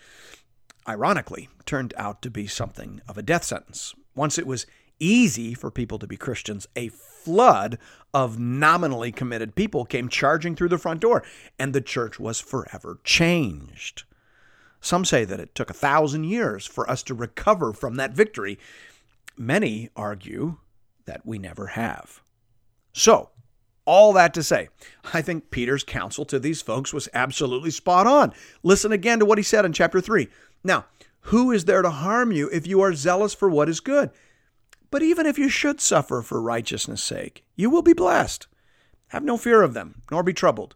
ironically 0.88 1.50
turned 1.66 1.94
out 1.98 2.22
to 2.22 2.32
be 2.32 2.48
something 2.48 3.02
of 3.08 3.18
a 3.18 3.22
death 3.22 3.44
sentence. 3.44 3.94
Once 4.16 4.38
it 4.38 4.48
was 4.48 4.66
easy 5.00 5.54
for 5.54 5.70
people 5.70 6.00
to 6.00 6.08
be 6.08 6.18
Christians, 6.18 6.68
a 6.76 6.90
flood 6.90 7.78
of 8.14 8.40
nominally 8.40 9.12
committed 9.12 9.56
people 9.56 9.86
came 9.86 10.10
charging 10.10 10.56
through 10.56 10.70
the 10.70 10.78
front 10.78 11.02
door, 11.02 11.24
and 11.60 11.74
the 11.74 11.82
church 11.82 12.20
was 12.20 12.40
forever 12.40 13.00
changed. 13.04 14.04
Some 14.82 15.06
say 15.06 15.24
that 15.26 15.40
it 15.40 15.54
took 15.54 15.70
a 15.70 15.76
thousand 15.76 16.26
years 16.26 16.66
for 16.66 16.90
us 16.90 17.04
to 17.04 17.14
recover 17.14 17.72
from 17.72 17.96
that 17.96 18.14
victory. 18.14 18.60
Many 19.38 19.90
argue 19.96 20.58
that 21.06 21.26
we 21.26 21.38
never 21.38 21.68
have. 21.68 22.22
So, 22.92 23.30
all 23.86 24.14
that 24.14 24.34
to 24.34 24.44
say, 24.44 24.70
I 25.14 25.22
think 25.22 25.52
Peter's 25.52 25.84
counsel 25.84 26.26
to 26.26 26.40
these 26.40 26.62
folks 26.62 26.94
was 26.94 27.10
absolutely 27.14 27.72
spot 27.72 28.08
on. 28.08 28.34
Listen 28.64 28.92
again 28.92 29.20
to 29.20 29.26
what 29.26 29.38
he 29.38 29.44
said 29.44 29.66
in 29.66 29.74
chapter 29.74 30.02
3. 30.02 30.28
Now, 30.64 30.86
who 31.26 31.52
is 31.52 31.66
there 31.66 31.82
to 31.82 31.90
harm 31.90 32.32
you 32.32 32.50
if 32.52 32.66
you 32.66 32.82
are 32.82 32.94
zealous 32.94 33.34
for 33.34 33.50
what 33.50 33.70
is 33.70 33.80
good? 33.80 34.10
But 34.90 35.04
even 35.04 35.26
if 35.26 35.38
you 35.38 35.48
should 35.48 35.80
suffer 35.80 36.22
for 36.22 36.42
righteousness' 36.42 37.04
sake, 37.04 37.46
you 37.56 37.70
will 37.70 37.82
be 37.82 37.94
blessed. 37.94 38.48
Have 39.08 39.24
no 39.24 39.38
fear 39.38 39.62
of 39.62 39.74
them, 39.74 40.02
nor 40.10 40.24
be 40.24 40.34
troubled. 40.34 40.76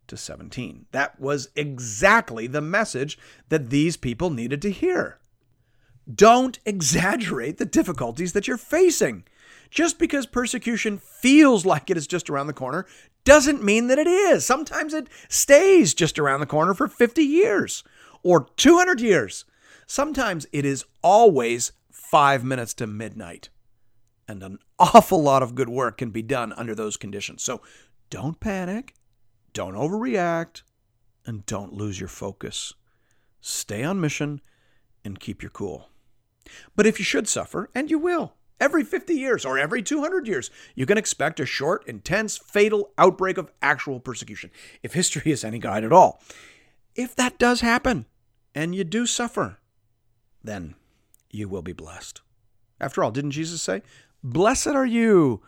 to 0.11 0.17
17. 0.17 0.87
That 0.91 1.19
was 1.19 1.49
exactly 1.55 2.45
the 2.45 2.61
message 2.61 3.17
that 3.49 3.69
these 3.69 3.97
people 3.97 4.29
needed 4.29 4.61
to 4.61 4.69
hear. 4.69 5.19
Don't 6.13 6.59
exaggerate 6.65 7.57
the 7.57 7.65
difficulties 7.65 8.33
that 8.33 8.45
you're 8.45 8.57
facing. 8.57 9.23
Just 9.69 9.97
because 9.97 10.25
persecution 10.25 10.97
feels 10.97 11.65
like 11.65 11.89
it 11.89 11.95
is 11.95 12.07
just 12.07 12.29
around 12.29 12.47
the 12.47 12.53
corner 12.53 12.85
doesn't 13.23 13.63
mean 13.63 13.87
that 13.87 13.99
it 13.99 14.07
is. 14.07 14.45
Sometimes 14.45 14.93
it 14.93 15.07
stays 15.29 15.93
just 15.93 16.19
around 16.19 16.41
the 16.41 16.45
corner 16.45 16.73
for 16.73 16.89
50 16.89 17.23
years 17.23 17.83
or 18.21 18.47
200 18.57 18.99
years. 18.99 19.45
Sometimes 19.87 20.45
it 20.51 20.65
is 20.65 20.83
always 21.01 21.71
five 21.89 22.43
minutes 22.43 22.73
to 22.75 22.85
midnight. 22.87 23.47
And 24.27 24.43
an 24.43 24.59
awful 24.77 25.23
lot 25.23 25.41
of 25.41 25.55
good 25.55 25.69
work 25.69 25.97
can 25.99 26.11
be 26.11 26.21
done 26.21 26.51
under 26.53 26.75
those 26.75 26.97
conditions. 26.97 27.43
So 27.43 27.61
don't 28.09 28.41
panic. 28.41 28.93
Don't 29.53 29.75
overreact 29.75 30.63
and 31.25 31.45
don't 31.45 31.73
lose 31.73 31.99
your 31.99 32.09
focus. 32.09 32.73
Stay 33.41 33.83
on 33.83 33.99
mission 33.99 34.41
and 35.03 35.19
keep 35.19 35.41
your 35.41 35.49
cool. 35.49 35.89
But 36.75 36.85
if 36.85 36.99
you 36.99 37.05
should 37.05 37.27
suffer, 37.27 37.69
and 37.73 37.89
you 37.89 37.99
will, 37.99 38.33
every 38.59 38.83
50 38.83 39.13
years 39.13 39.45
or 39.45 39.57
every 39.57 39.81
200 39.81 40.27
years, 40.27 40.49
you 40.75 40.85
can 40.85 40.97
expect 40.97 41.39
a 41.39 41.45
short, 41.45 41.87
intense, 41.87 42.37
fatal 42.37 42.91
outbreak 42.97 43.37
of 43.37 43.51
actual 43.61 43.99
persecution, 43.99 44.51
if 44.83 44.93
history 44.93 45.31
is 45.31 45.43
any 45.43 45.59
guide 45.59 45.83
at 45.83 45.93
all. 45.93 46.21
If 46.95 47.15
that 47.15 47.39
does 47.39 47.61
happen, 47.61 48.05
and 48.53 48.75
you 48.75 48.83
do 48.83 49.05
suffer, 49.05 49.59
then 50.43 50.75
you 51.29 51.47
will 51.47 51.61
be 51.61 51.73
blessed. 51.73 52.21
After 52.79 53.03
all, 53.03 53.11
didn't 53.11 53.31
Jesus 53.31 53.61
say, 53.61 53.81
Blessed 54.23 54.67
are 54.67 54.85
you 54.85 55.41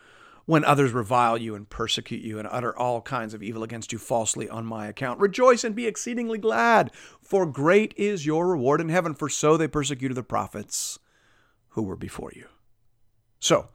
when 0.45 0.65
others 0.65 0.91
revile 0.91 1.37
you 1.37 1.55
and 1.55 1.69
persecute 1.69 2.21
you 2.21 2.37
and 2.37 2.47
utter 2.51 2.77
all 2.77 3.01
kinds 3.01 3.33
of 3.33 3.41
evil 3.41 3.63
against 3.63 3.93
you 3.93 3.97
falsely 3.97 4.49
on 4.49 4.65
my 4.65 4.87
account. 4.87 5.19
Rejoice 5.19 5.63
and 5.63 5.75
be 5.75 5.87
exceedingly 5.87 6.37
glad, 6.37 6.91
for 7.21 7.45
great 7.45 7.93
is 7.95 8.25
your 8.25 8.47
reward 8.47 8.81
in 8.81 8.89
heaven, 8.89 9.13
for 9.13 9.29
so 9.29 9.55
they 9.55 9.67
persecuted 9.67 10.17
the 10.17 10.23
prophets 10.23 10.99
who 11.69 11.83
were 11.83 11.95
before 11.95 12.31
you. 12.35 12.47
So, 13.39 13.69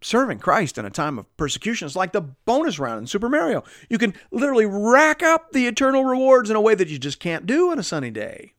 serving 0.00 0.38
Christ 0.38 0.78
in 0.78 0.84
a 0.84 0.90
time 0.90 1.18
of 1.18 1.36
persecution 1.36 1.86
is 1.86 1.96
like 1.96 2.12
the 2.12 2.20
bonus 2.20 2.78
round 2.78 3.00
in 3.00 3.06
Super 3.06 3.28
Mario. 3.28 3.64
You 3.88 3.98
can 3.98 4.14
literally 4.30 4.66
rack 4.66 5.22
up 5.22 5.52
the 5.52 5.66
eternal 5.66 6.04
rewards 6.04 6.50
in 6.50 6.56
a 6.56 6.60
way 6.60 6.74
that 6.74 6.88
you 6.88 6.98
just 6.98 7.20
can't 7.20 7.46
do 7.46 7.70
on 7.70 7.78
a 7.78 7.84
sunny 7.84 8.10
day. 8.10 8.54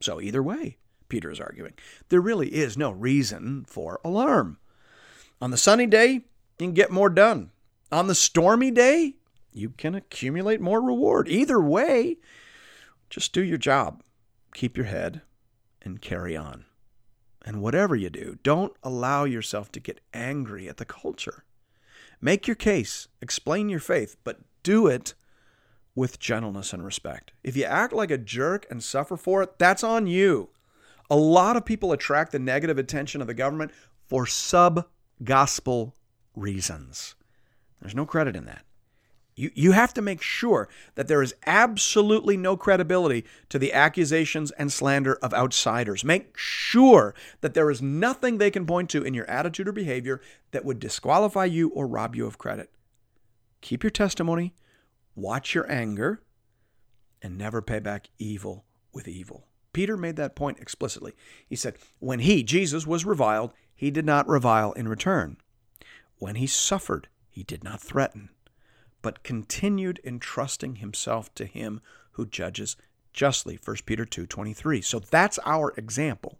So, 0.00 0.20
either 0.20 0.42
way, 0.42 0.78
Peter 1.08 1.30
is 1.30 1.40
arguing, 1.40 1.74
there 2.08 2.20
really 2.20 2.54
is 2.54 2.76
no 2.78 2.90
reason 2.90 3.64
for 3.68 4.00
alarm. 4.02 4.58
On 5.40 5.50
the 5.50 5.56
sunny 5.56 5.86
day, 5.86 6.22
you 6.62 6.68
can 6.68 6.74
get 6.74 6.90
more 6.90 7.10
done. 7.10 7.50
On 7.90 8.06
the 8.06 8.14
stormy 8.14 8.70
day, 8.70 9.16
you 9.52 9.70
can 9.70 9.94
accumulate 9.94 10.60
more 10.60 10.80
reward. 10.80 11.28
Either 11.28 11.60
way, 11.60 12.18
just 13.10 13.32
do 13.32 13.42
your 13.42 13.58
job, 13.58 14.02
keep 14.54 14.76
your 14.76 14.86
head, 14.86 15.22
and 15.82 16.00
carry 16.00 16.36
on. 16.36 16.64
And 17.44 17.60
whatever 17.60 17.96
you 17.96 18.08
do, 18.08 18.38
don't 18.42 18.72
allow 18.82 19.24
yourself 19.24 19.70
to 19.72 19.80
get 19.80 20.00
angry 20.14 20.68
at 20.68 20.76
the 20.76 20.84
culture. 20.84 21.44
Make 22.20 22.46
your 22.46 22.54
case, 22.54 23.08
explain 23.20 23.68
your 23.68 23.80
faith, 23.80 24.16
but 24.22 24.40
do 24.62 24.86
it 24.86 25.14
with 25.94 26.20
gentleness 26.20 26.72
and 26.72 26.84
respect. 26.84 27.32
If 27.42 27.56
you 27.56 27.64
act 27.64 27.92
like 27.92 28.10
a 28.10 28.16
jerk 28.16 28.66
and 28.70 28.82
suffer 28.82 29.16
for 29.16 29.42
it, 29.42 29.58
that's 29.58 29.84
on 29.84 30.06
you. 30.06 30.50
A 31.10 31.16
lot 31.16 31.56
of 31.56 31.64
people 31.64 31.92
attract 31.92 32.32
the 32.32 32.38
negative 32.38 32.78
attention 32.78 33.20
of 33.20 33.26
the 33.26 33.34
government 33.34 33.72
for 34.08 34.24
sub 34.24 34.86
gospel 35.22 35.94
reasons. 36.34 37.14
There's 37.80 37.94
no 37.94 38.06
credit 38.06 38.36
in 38.36 38.44
that. 38.46 38.64
You, 39.34 39.50
you 39.54 39.72
have 39.72 39.94
to 39.94 40.02
make 40.02 40.20
sure 40.20 40.68
that 40.94 41.08
there 41.08 41.22
is 41.22 41.34
absolutely 41.46 42.36
no 42.36 42.56
credibility 42.56 43.24
to 43.48 43.58
the 43.58 43.72
accusations 43.72 44.50
and 44.52 44.70
slander 44.70 45.14
of 45.22 45.32
outsiders. 45.32 46.04
Make 46.04 46.36
sure 46.36 47.14
that 47.40 47.54
there 47.54 47.70
is 47.70 47.80
nothing 47.80 48.36
they 48.36 48.50
can 48.50 48.66
point 48.66 48.90
to 48.90 49.02
in 49.02 49.14
your 49.14 49.28
attitude 49.30 49.68
or 49.68 49.72
behavior 49.72 50.20
that 50.50 50.64
would 50.64 50.78
disqualify 50.78 51.46
you 51.46 51.70
or 51.70 51.86
rob 51.86 52.14
you 52.14 52.26
of 52.26 52.36
credit. 52.36 52.70
Keep 53.62 53.84
your 53.84 53.90
testimony, 53.90 54.54
watch 55.14 55.54
your 55.54 55.70
anger, 55.70 56.20
and 57.22 57.38
never 57.38 57.62
pay 57.62 57.78
back 57.78 58.08
evil 58.18 58.64
with 58.92 59.08
evil. 59.08 59.46
Peter 59.72 59.96
made 59.96 60.16
that 60.16 60.36
point 60.36 60.58
explicitly. 60.58 61.14
He 61.46 61.56
said, 61.56 61.76
When 62.00 62.18
he, 62.18 62.42
Jesus, 62.42 62.86
was 62.86 63.06
reviled, 63.06 63.54
he 63.74 63.90
did 63.90 64.04
not 64.04 64.28
revile 64.28 64.72
in 64.72 64.88
return. 64.88 65.38
When 66.22 66.36
he 66.36 66.46
suffered, 66.46 67.08
he 67.28 67.42
did 67.42 67.64
not 67.64 67.80
threaten 67.80 68.28
but 69.02 69.24
continued 69.24 69.98
entrusting 70.04 70.76
himself 70.76 71.34
to 71.34 71.46
him 71.46 71.80
who 72.12 72.26
judges 72.26 72.76
justly 73.12 73.58
1 73.64 73.78
peter 73.84 74.04
2.23 74.06 74.84
so 74.84 75.00
that's 75.00 75.40
our 75.44 75.74
example. 75.76 76.38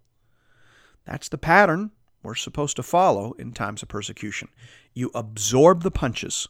That's 1.03 1.27
the 1.27 1.37
pattern 1.37 1.91
we're 2.23 2.33
supposed 2.33 2.77
to 2.77 2.81
follow 2.83 3.33
in 3.33 3.51
times 3.51 3.83
of 3.83 3.89
persecution. 3.89 4.47
You 4.93 5.11
absorb 5.13 5.83
the 5.83 5.91
punches 5.91 6.47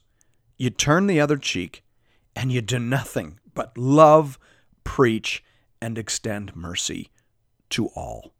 you 0.55 0.69
turn 0.69 1.07
the 1.07 1.19
other 1.19 1.37
cheek 1.37 1.83
and 2.35 2.51
you 2.51 2.61
do 2.61 2.77
nothing 2.77 3.39
but 3.55 3.75
love 3.75 4.37
preach 4.83 5.43
and 5.81 5.97
extend 5.97 6.55
mercy 6.55 7.09
to 7.71 7.87
all. 7.95 8.35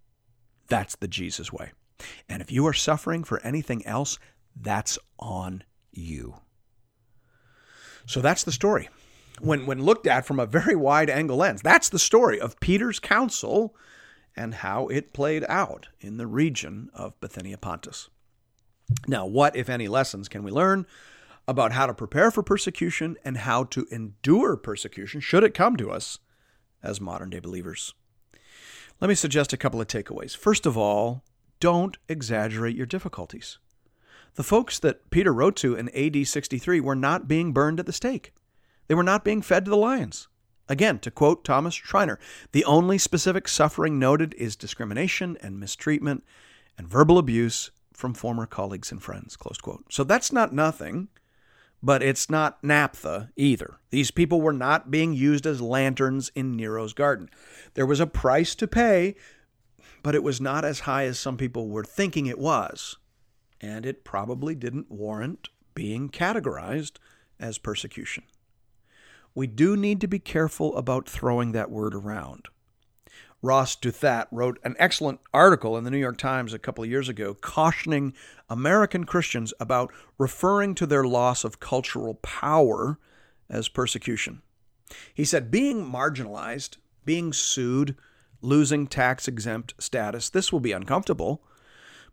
That's 0.68 0.96
the 0.96 1.08
jesus 1.08 1.52
way. 1.52 1.72
And 2.30 2.44
if 2.44 2.52
you 2.52 2.68
are 2.68 2.74
suffering 2.74 3.24
for 3.24 3.42
anything 3.42 3.84
else 3.88 4.20
that's 4.56 4.98
on 5.20 5.64
you 5.92 6.36
so 8.06 8.22
that's 8.22 8.44
the 8.44 8.52
story. 8.52 8.90
When, 9.42 9.66
when 9.66 9.82
looked 9.82 10.08
at 10.08 10.26
from 10.26 10.40
a 10.40 10.46
very 10.46 10.76
wide 10.76 11.10
angle 11.10 11.38
lens, 11.38 11.62
that's 11.62 11.90
the 11.90 12.00
story 12.00 12.40
of 12.40 12.60
Peter's 12.60 13.00
counsel 13.00 13.76
and 14.36 14.56
how 14.56 14.88
it 14.88 15.14
played 15.14 15.46
out 15.48 15.88
in 16.00 16.18
the 16.18 16.28
region 16.28 16.90
of 16.94 17.20
Bithynia 17.20 17.58
Pontus. 17.58 18.10
Now, 19.08 19.26
what, 19.26 19.56
if 19.56 19.70
any, 19.70 19.88
lessons 19.88 20.28
can 20.28 20.44
we 20.44 20.52
learn 20.52 20.86
about 21.48 21.72
how 21.72 21.86
to 21.86 21.94
prepare 21.94 22.32
for 22.32 22.44
persecution 22.44 23.18
and 23.24 23.38
how 23.38 23.64
to 23.66 23.88
endure 23.92 24.56
persecution 24.56 25.20
should 25.20 25.44
it 25.44 25.54
come 25.54 25.78
to 25.78 25.92
us 25.92 26.20
as 26.82 27.02
modern 27.02 27.30
day 27.30 27.40
believers? 27.40 27.94
Let 29.02 29.08
me 29.08 29.16
suggest 29.16 29.54
a 29.54 29.58
couple 29.58 29.82
of 29.82 29.88
takeaways. 29.88 30.36
First 30.36 30.66
of 30.66 30.78
all, 30.78 31.24
don't 31.60 31.98
exaggerate 32.08 32.76
your 32.76 32.86
difficulties. 32.86 33.58
The 34.36 34.44
folks 34.44 34.80
that 34.80 35.12
Peter 35.12 35.32
wrote 35.32 35.56
to 35.58 35.76
in 35.76 35.90
AD 35.90 36.28
63 36.28 36.80
were 36.80 36.96
not 36.96 37.28
being 37.28 37.54
burned 37.54 37.80
at 37.80 37.86
the 37.86 37.94
stake. 37.94 38.34
They 38.88 38.96
were 38.96 39.04
not 39.04 39.24
being 39.24 39.42
fed 39.42 39.66
to 39.66 39.72
the 39.72 39.78
lions. 39.78 40.28
Again, 40.68 41.00
to 41.00 41.12
quote 41.12 41.44
Thomas 41.44 41.76
Schreiner, 41.76 42.18
the 42.52 42.66
only 42.66 42.98
specific 42.98 43.48
suffering 43.48 44.00
noted 44.00 44.34
is 44.36 44.56
discrimination 44.56 45.38
and 45.42 45.60
mistreatment 45.60 46.24
and 46.78 46.88
verbal 46.88 47.18
abuse 47.18 47.70
from 47.94 48.14
former 48.14 48.46
colleagues 48.46 48.92
and 48.92 49.04
friends. 49.04 49.36
Close 49.36 49.60
quote. 49.60 49.86
So 49.92 50.04
that's 50.04 50.32
not 50.32 50.54
nothing, 50.54 51.10
but 51.84 52.02
it's 52.02 52.30
not 52.30 52.64
naphtha 52.64 53.30
either. 53.36 53.78
These 53.92 54.10
people 54.10 54.42
were 54.42 54.54
not 54.54 54.90
being 54.90 55.14
used 55.14 55.46
as 55.46 55.62
lanterns 55.62 56.32
in 56.34 56.56
Nero's 56.56 56.94
garden. 56.94 57.30
There 57.76 57.86
was 57.86 58.00
a 58.00 58.08
price 58.08 58.56
to 58.56 58.68
pay, 58.68 59.16
but 60.02 60.16
it 60.16 60.24
was 60.24 60.42
not 60.42 60.66
as 60.66 60.82
high 60.82 61.04
as 61.06 61.20
some 61.20 61.38
people 61.38 61.68
were 61.68 61.84
thinking 61.84 62.26
it 62.26 62.40
was 62.40 62.98
and 63.64 63.86
it 63.86 64.04
probably 64.04 64.54
didn't 64.54 64.92
warrant 64.92 65.48
being 65.74 66.10
categorized 66.10 66.98
as 67.40 67.58
persecution. 67.58 68.24
We 69.34 69.48
do 69.48 69.78
need 69.78 70.02
to 70.02 70.08
be 70.08 70.20
careful 70.20 70.76
about 70.76 71.08
throwing 71.08 71.54
that 71.54 71.72
word 71.72 71.96
around. 71.96 72.50
Ross 73.42 73.76
Douthat 73.76 74.28
wrote 74.32 74.60
an 74.64 74.76
excellent 74.78 75.22
article 75.34 75.78
in 75.78 75.86
the 75.86 75.92
New 75.92 75.98
York 75.98 76.18
Times 76.18 76.54
a 76.54 76.60
couple 76.60 76.84
of 76.84 76.90
years 76.90 77.08
ago 77.08 77.34
cautioning 77.34 78.14
American 78.50 79.06
Christians 79.06 79.54
about 79.60 79.94
referring 80.18 80.76
to 80.76 80.86
their 80.86 81.06
loss 81.06 81.44
of 81.46 81.60
cultural 81.62 82.16
power 82.16 83.00
as 83.50 83.70
persecution. 83.70 84.42
He 85.14 85.24
said, 85.24 85.52
being 85.52 85.90
marginalized, 85.90 86.78
being 87.06 87.32
sued, 87.32 87.96
losing 88.42 88.88
tax 88.88 89.28
exempt 89.28 89.74
status, 89.78 90.30
this 90.30 90.52
will 90.52 90.60
be 90.60 90.74
uncomfortable, 90.74 91.42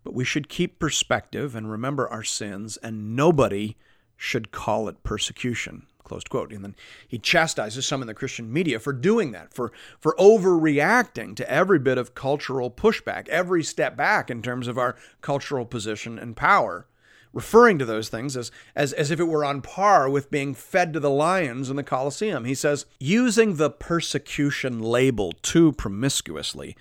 but 0.05 0.15
we 0.15 0.25
should 0.25 0.49
keep 0.49 0.79
perspective 0.79 1.55
and 1.55 1.71
remember 1.71 2.09
our 2.09 2.25
sins, 2.25 2.77
and 2.79 3.15
nobody 3.15 3.77
should 4.17 4.51
call 4.51 4.89
it 4.89 5.03
persecution. 5.03 5.87
Close 6.05 6.25
quote. 6.25 6.53
And 6.53 6.65
then 6.65 6.75
he 7.07 7.19
chastises 7.19 7.87
some 7.87 8.01
in 8.01 8.09
the 8.09 8.15
Christian 8.15 8.53
media 8.53 8.81
for 8.81 8.93
doing 8.93 9.31
that, 9.33 9.55
for, 9.55 9.71
for 10.01 10.17
overreacting 10.19 11.37
to 11.37 11.49
every 11.49 11.79
bit 11.79 11.99
of 11.99 12.15
cultural 12.15 12.71
pushback, 12.71 13.29
every 13.29 13.63
step 13.63 13.97
back 13.97 14.29
in 14.29 14.43
terms 14.43 14.67
of 14.67 14.77
our 14.77 14.97
cultural 15.21 15.65
position 15.65 16.19
and 16.19 16.37
power, 16.37 16.89
referring 17.33 17.79
to 17.79 17.85
those 17.85 18.09
things 18.09 18.37
as, 18.37 18.51
as, 18.75 18.93
as 18.93 19.13
if 19.13 19.21
it 19.21 19.29
were 19.29 19.45
on 19.45 19.63
par 19.63 20.11
with 20.11 20.33
being 20.33 20.53
fed 20.53 20.93
to 20.93 21.01
the 21.01 21.11
lions 21.11 21.71
in 21.71 21.77
the 21.77 21.85
Colosseum. 21.85 22.45
He 22.45 22.57
says, 22.57 22.87
using 22.99 23.55
the 23.55 23.71
persecution 23.71 24.81
label 24.81 25.33
too 25.43 25.71
promiscuously 25.73 26.77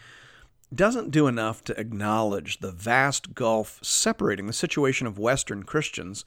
doesn't 0.74 1.12
do 1.12 1.28
enough 1.28 1.64
to 1.64 1.80
acknowledge 1.80 2.60
the 2.60 2.72
vast 2.72 3.34
gulf 3.34 3.80
separating 3.82 4.48
the 4.48 4.54
situation 4.54 5.08
of 5.08 5.18
Western 5.18 5.64
Christians 5.64 6.26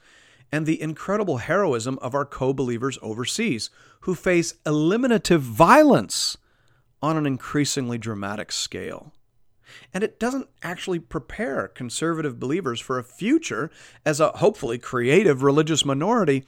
and 0.51 0.65
the 0.65 0.81
incredible 0.81 1.37
heroism 1.37 1.97
of 2.01 2.13
our 2.13 2.25
co 2.25 2.53
believers 2.53 2.99
overseas, 3.01 3.69
who 4.01 4.13
face 4.13 4.55
eliminative 4.65 5.41
violence 5.41 6.37
on 7.01 7.17
an 7.17 7.25
increasingly 7.25 7.97
dramatic 7.97 8.51
scale. 8.51 9.13
And 9.93 10.03
it 10.03 10.19
doesn't 10.19 10.49
actually 10.61 10.99
prepare 10.99 11.67
conservative 11.67 12.39
believers 12.39 12.79
for 12.79 12.99
a 12.99 13.03
future 13.03 13.71
as 14.05 14.19
a 14.19 14.29
hopefully 14.33 14.77
creative 14.77 15.41
religious 15.41 15.83
minority 15.83 16.45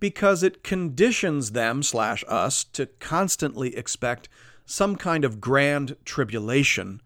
because 0.00 0.42
it 0.42 0.64
conditions 0.64 1.52
them 1.52 1.82
slash 1.82 2.24
us 2.28 2.64
to 2.64 2.86
constantly 2.86 3.76
expect 3.76 4.28
some 4.64 4.96
kind 4.96 5.24
of 5.24 5.40
grand 5.40 5.96
tribulation 6.04 7.00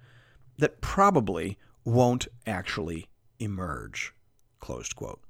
that 0.61 0.81
probably 0.81 1.59
won't 1.85 2.29
actually 2.47 3.09
emerge. 3.39 4.15
Closed 4.61 4.95
quote. 4.97 5.21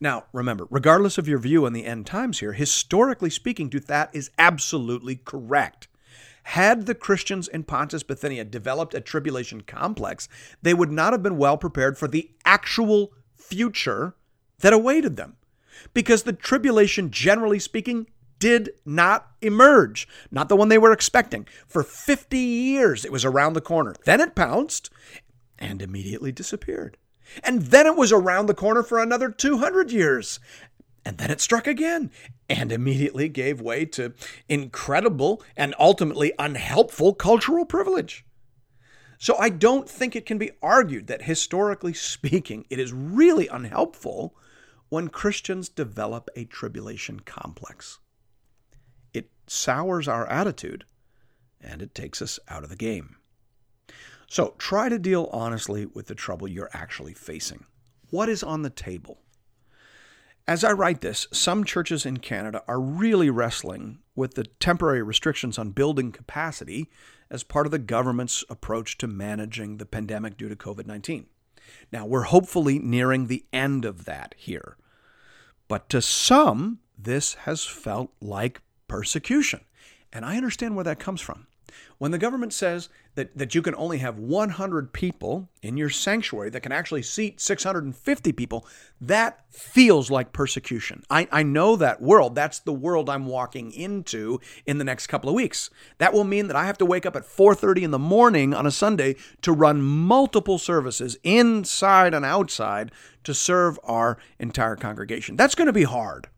Now, 0.00 0.24
remember, 0.32 0.66
regardless 0.70 1.18
of 1.18 1.28
your 1.28 1.38
view 1.38 1.66
on 1.66 1.72
the 1.72 1.86
end 1.86 2.06
times 2.06 2.40
here, 2.40 2.52
historically 2.52 3.30
speaking, 3.30 3.70
to 3.70 3.80
that 3.80 4.10
is 4.12 4.30
absolutely 4.38 5.16
correct. 5.16 5.88
Had 6.44 6.86
the 6.86 6.94
Christians 6.94 7.46
in 7.46 7.62
Pontus 7.62 8.02
Bithynia 8.02 8.44
developed 8.44 8.94
a 8.94 9.00
tribulation 9.00 9.60
complex, 9.60 10.28
they 10.60 10.74
would 10.74 10.90
not 10.90 11.12
have 11.12 11.22
been 11.22 11.38
well 11.38 11.56
prepared 11.56 11.96
for 11.96 12.08
the 12.08 12.30
actual 12.44 13.12
future 13.36 14.16
that 14.60 14.72
awaited 14.72 15.16
them. 15.16 15.36
Because 15.94 16.24
the 16.24 16.32
tribulation, 16.32 17.10
generally 17.10 17.58
speaking, 17.58 18.06
did 18.42 18.70
not 18.84 19.30
emerge, 19.40 20.08
not 20.32 20.48
the 20.48 20.56
one 20.56 20.68
they 20.68 20.76
were 20.76 20.90
expecting. 20.90 21.46
For 21.68 21.84
50 21.84 22.36
years, 22.36 23.04
it 23.04 23.12
was 23.12 23.24
around 23.24 23.52
the 23.52 23.60
corner. 23.60 23.94
Then 24.04 24.20
it 24.20 24.34
pounced 24.34 24.90
and 25.60 25.80
immediately 25.80 26.32
disappeared. 26.32 26.96
And 27.44 27.62
then 27.66 27.86
it 27.86 27.94
was 27.94 28.10
around 28.10 28.46
the 28.46 28.54
corner 28.54 28.82
for 28.82 28.98
another 28.98 29.30
200 29.30 29.92
years. 29.92 30.40
And 31.04 31.18
then 31.18 31.30
it 31.30 31.40
struck 31.40 31.68
again 31.68 32.10
and 32.48 32.72
immediately 32.72 33.28
gave 33.28 33.60
way 33.60 33.84
to 33.84 34.12
incredible 34.48 35.40
and 35.56 35.72
ultimately 35.78 36.32
unhelpful 36.36 37.14
cultural 37.14 37.64
privilege. 37.64 38.24
So 39.18 39.36
I 39.38 39.50
don't 39.50 39.88
think 39.88 40.16
it 40.16 40.26
can 40.26 40.38
be 40.38 40.50
argued 40.60 41.06
that 41.06 41.22
historically 41.22 41.94
speaking, 41.94 42.66
it 42.70 42.80
is 42.80 42.92
really 42.92 43.46
unhelpful 43.46 44.34
when 44.88 45.10
Christians 45.10 45.68
develop 45.68 46.28
a 46.34 46.44
tribulation 46.44 47.20
complex 47.20 48.00
sours 49.46 50.08
our 50.08 50.26
attitude 50.28 50.84
and 51.60 51.82
it 51.82 51.94
takes 51.94 52.20
us 52.20 52.38
out 52.48 52.64
of 52.64 52.70
the 52.70 52.76
game. 52.76 53.16
So 54.28 54.54
try 54.58 54.88
to 54.88 54.98
deal 54.98 55.28
honestly 55.32 55.86
with 55.86 56.06
the 56.06 56.14
trouble 56.14 56.48
you're 56.48 56.70
actually 56.72 57.14
facing. 57.14 57.66
What 58.10 58.28
is 58.28 58.42
on 58.42 58.62
the 58.62 58.70
table? 58.70 59.18
As 60.48 60.64
I 60.64 60.72
write 60.72 61.02
this, 61.02 61.28
some 61.32 61.64
churches 61.64 62.04
in 62.04 62.16
Canada 62.16 62.64
are 62.66 62.80
really 62.80 63.30
wrestling 63.30 64.00
with 64.16 64.34
the 64.34 64.44
temporary 64.44 65.02
restrictions 65.02 65.56
on 65.56 65.70
building 65.70 66.10
capacity 66.10 66.90
as 67.30 67.44
part 67.44 67.66
of 67.66 67.72
the 67.72 67.78
government's 67.78 68.44
approach 68.50 68.98
to 68.98 69.06
managing 69.06 69.76
the 69.76 69.86
pandemic 69.86 70.36
due 70.36 70.48
to 70.48 70.56
COVID 70.56 70.86
19. 70.86 71.26
Now, 71.92 72.06
we're 72.06 72.22
hopefully 72.22 72.78
nearing 72.78 73.26
the 73.26 73.44
end 73.52 73.84
of 73.84 74.04
that 74.04 74.34
here. 74.36 74.76
But 75.68 75.88
to 75.90 76.02
some, 76.02 76.80
this 76.98 77.34
has 77.34 77.64
felt 77.64 78.10
like 78.20 78.60
persecution. 78.92 79.60
And 80.12 80.22
I 80.22 80.36
understand 80.36 80.76
where 80.76 80.84
that 80.84 80.98
comes 80.98 81.22
from. 81.22 81.46
When 81.96 82.10
the 82.10 82.18
government 82.18 82.52
says 82.52 82.90
that, 83.14 83.34
that 83.38 83.54
you 83.54 83.62
can 83.62 83.74
only 83.76 83.96
have 83.98 84.18
100 84.18 84.92
people 84.92 85.48
in 85.62 85.78
your 85.78 85.88
sanctuary 85.88 86.50
that 86.50 86.62
can 86.62 86.72
actually 86.72 87.00
seat 87.00 87.40
650 87.40 88.32
people, 88.32 88.66
that 89.00 89.46
feels 89.48 90.10
like 90.10 90.34
persecution. 90.34 91.04
I, 91.08 91.26
I 91.32 91.42
know 91.42 91.74
that 91.76 92.02
world. 92.02 92.34
That's 92.34 92.58
the 92.58 92.74
world 92.74 93.08
I'm 93.08 93.24
walking 93.24 93.72
into 93.72 94.38
in 94.66 94.76
the 94.76 94.84
next 94.84 95.06
couple 95.06 95.30
of 95.30 95.34
weeks. 95.34 95.70
That 95.96 96.12
will 96.12 96.24
mean 96.24 96.48
that 96.48 96.56
I 96.56 96.66
have 96.66 96.76
to 96.76 96.84
wake 96.84 97.06
up 97.06 97.16
at 97.16 97.24
4:30 97.24 97.84
in 97.84 97.92
the 97.92 97.98
morning 97.98 98.52
on 98.52 98.66
a 98.66 98.70
Sunday 98.70 99.16
to 99.40 99.52
run 99.52 99.80
multiple 99.80 100.58
services 100.58 101.16
inside 101.24 102.12
and 102.12 102.26
outside 102.26 102.92
to 103.24 103.32
serve 103.32 103.78
our 103.84 104.18
entire 104.38 104.76
congregation. 104.76 105.36
That's 105.36 105.54
going 105.54 105.68
to 105.68 105.72
be 105.72 105.84
hard. 105.84 106.28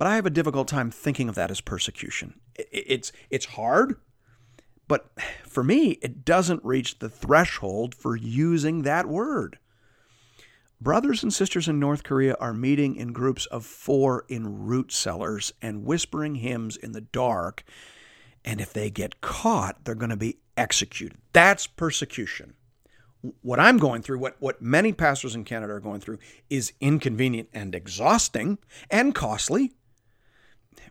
But 0.00 0.06
I 0.06 0.14
have 0.14 0.24
a 0.24 0.30
difficult 0.30 0.66
time 0.66 0.90
thinking 0.90 1.28
of 1.28 1.34
that 1.34 1.50
as 1.50 1.60
persecution. 1.60 2.40
It's 2.56 3.12
it's 3.28 3.44
hard, 3.44 3.96
but 4.88 5.10
for 5.46 5.62
me, 5.62 5.98
it 6.00 6.24
doesn't 6.24 6.64
reach 6.64 7.00
the 7.00 7.10
threshold 7.10 7.94
for 7.94 8.16
using 8.16 8.80
that 8.80 9.04
word. 9.04 9.58
Brothers 10.80 11.22
and 11.22 11.30
sisters 11.30 11.68
in 11.68 11.78
North 11.78 12.02
Korea 12.02 12.34
are 12.40 12.54
meeting 12.54 12.96
in 12.96 13.12
groups 13.12 13.44
of 13.44 13.66
four 13.66 14.24
in 14.30 14.64
root 14.64 14.90
cellars 14.90 15.52
and 15.60 15.84
whispering 15.84 16.36
hymns 16.36 16.78
in 16.78 16.92
the 16.92 17.02
dark. 17.02 17.62
And 18.42 18.58
if 18.58 18.72
they 18.72 18.88
get 18.88 19.20
caught, 19.20 19.84
they're 19.84 19.94
going 19.94 20.08
to 20.08 20.16
be 20.16 20.38
executed. 20.56 21.18
That's 21.34 21.66
persecution. 21.66 22.54
What 23.42 23.60
I'm 23.60 23.76
going 23.76 24.00
through, 24.00 24.20
what, 24.20 24.36
what 24.40 24.62
many 24.62 24.94
pastors 24.94 25.34
in 25.34 25.44
Canada 25.44 25.74
are 25.74 25.80
going 25.80 26.00
through, 26.00 26.20
is 26.48 26.72
inconvenient 26.80 27.50
and 27.52 27.74
exhausting 27.74 28.56
and 28.90 29.14
costly, 29.14 29.74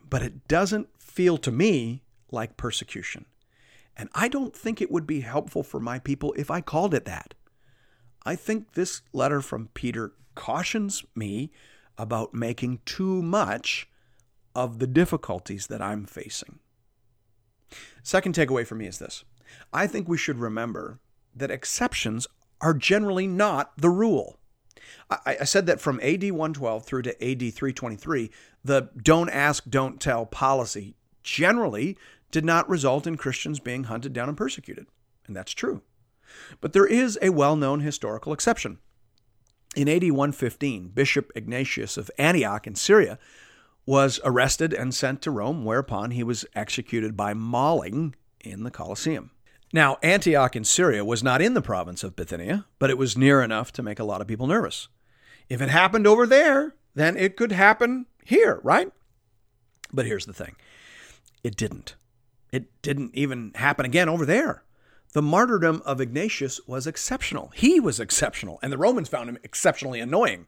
but 0.08 0.22
it 0.22 0.48
doesn't 0.48 0.88
feel 0.98 1.38
to 1.38 1.50
me 1.50 2.02
like 2.30 2.56
persecution. 2.56 3.26
And 3.96 4.08
I 4.14 4.28
don't 4.28 4.56
think 4.56 4.80
it 4.80 4.90
would 4.90 5.06
be 5.06 5.20
helpful 5.20 5.62
for 5.62 5.80
my 5.80 5.98
people 5.98 6.32
if 6.36 6.50
I 6.50 6.60
called 6.60 6.94
it 6.94 7.04
that. 7.04 7.34
I 8.24 8.36
think 8.36 8.72
this 8.72 9.02
letter 9.12 9.40
from 9.40 9.68
Peter 9.74 10.12
cautions 10.34 11.04
me 11.14 11.50
about 11.98 12.32
making 12.34 12.80
too 12.84 13.22
much 13.22 13.88
of 14.54 14.78
the 14.78 14.86
difficulties 14.86 15.66
that 15.68 15.82
I'm 15.82 16.06
facing. 16.06 16.58
Second 18.02 18.34
takeaway 18.34 18.66
for 18.66 18.74
me 18.74 18.86
is 18.86 18.98
this 18.98 19.24
I 19.72 19.86
think 19.86 20.08
we 20.08 20.18
should 20.18 20.38
remember 20.38 21.00
that 21.34 21.50
exceptions 21.50 22.26
are 22.60 22.74
generally 22.74 23.26
not 23.26 23.72
the 23.76 23.90
rule. 23.90 24.38
I, 25.08 25.38
I, 25.40 25.44
said 25.44 25.66
that 25.66 25.80
from 25.80 26.00
AD 26.02 26.22
112 26.22 26.84
through 26.84 27.02
to 27.02 27.10
AD 27.10 27.40
323, 27.40 28.30
the 28.64 28.90
don't 29.02 29.30
ask, 29.30 29.64
don't 29.68 30.00
tell 30.00 30.26
policy 30.26 30.94
generally 31.22 31.96
did 32.30 32.44
not 32.44 32.68
result 32.68 33.06
in 33.06 33.16
Christians 33.16 33.60
being 33.60 33.84
hunted 33.84 34.12
down 34.12 34.28
and 34.28 34.36
persecuted. 34.36 34.86
And 35.26 35.36
that's 35.36 35.52
true. 35.52 35.82
But 36.60 36.72
there 36.72 36.86
is 36.86 37.18
a 37.20 37.30
well 37.30 37.56
known 37.56 37.80
historical 37.80 38.32
exception. 38.32 38.78
In 39.76 39.88
AD 39.88 40.02
115, 40.02 40.88
Bishop 40.88 41.30
Ignatius 41.34 41.96
of 41.96 42.10
Antioch 42.18 42.66
in 42.66 42.74
Syria 42.74 43.18
was 43.86 44.20
arrested 44.24 44.72
and 44.74 44.94
sent 44.94 45.22
to 45.22 45.30
Rome, 45.30 45.64
whereupon 45.64 46.10
he 46.10 46.22
was 46.22 46.44
executed 46.54 47.16
by 47.16 47.34
mauling 47.34 48.14
in 48.40 48.64
the 48.64 48.70
Colosseum. 48.70 49.30
Now, 49.72 49.98
Antioch 50.02 50.56
in 50.56 50.64
Syria 50.64 51.04
was 51.04 51.22
not 51.22 51.40
in 51.40 51.54
the 51.54 51.62
province 51.62 52.02
of 52.02 52.16
Bithynia, 52.16 52.66
but 52.80 52.90
it 52.90 52.98
was 52.98 53.16
near 53.16 53.40
enough 53.42 53.72
to 53.74 53.82
make 53.82 54.00
a 54.00 54.04
lot 54.04 54.20
of 54.20 54.26
people 54.26 54.48
nervous. 54.48 54.88
If 55.48 55.62
it 55.62 55.68
happened 55.68 56.06
over 56.06 56.26
there, 56.26 56.74
then 56.94 57.16
it 57.16 57.36
could 57.36 57.52
happen 57.52 58.06
here, 58.24 58.60
right? 58.62 58.92
But 59.92 60.06
here's 60.06 60.26
the 60.26 60.32
thing 60.32 60.56
it 61.42 61.56
didn't. 61.56 61.94
It 62.52 62.82
didn't 62.82 63.14
even 63.14 63.52
happen 63.54 63.84
again 63.84 64.08
over 64.08 64.26
there. 64.26 64.64
The 65.12 65.22
martyrdom 65.22 65.82
of 65.84 66.00
Ignatius 66.00 66.60
was 66.66 66.86
exceptional. 66.86 67.50
He 67.54 67.80
was 67.80 67.98
exceptional, 67.98 68.60
and 68.62 68.72
the 68.72 68.78
Romans 68.78 69.08
found 69.08 69.28
him 69.28 69.38
exceptionally 69.42 70.00
annoying. 70.00 70.46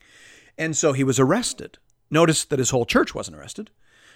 And 0.56 0.76
so 0.76 0.92
he 0.92 1.02
was 1.02 1.18
arrested. 1.18 1.78
Notice 2.10 2.44
that 2.44 2.58
his 2.58 2.70
whole 2.70 2.84
church 2.84 3.14
wasn't 3.14 3.36
arrested. 3.36 3.70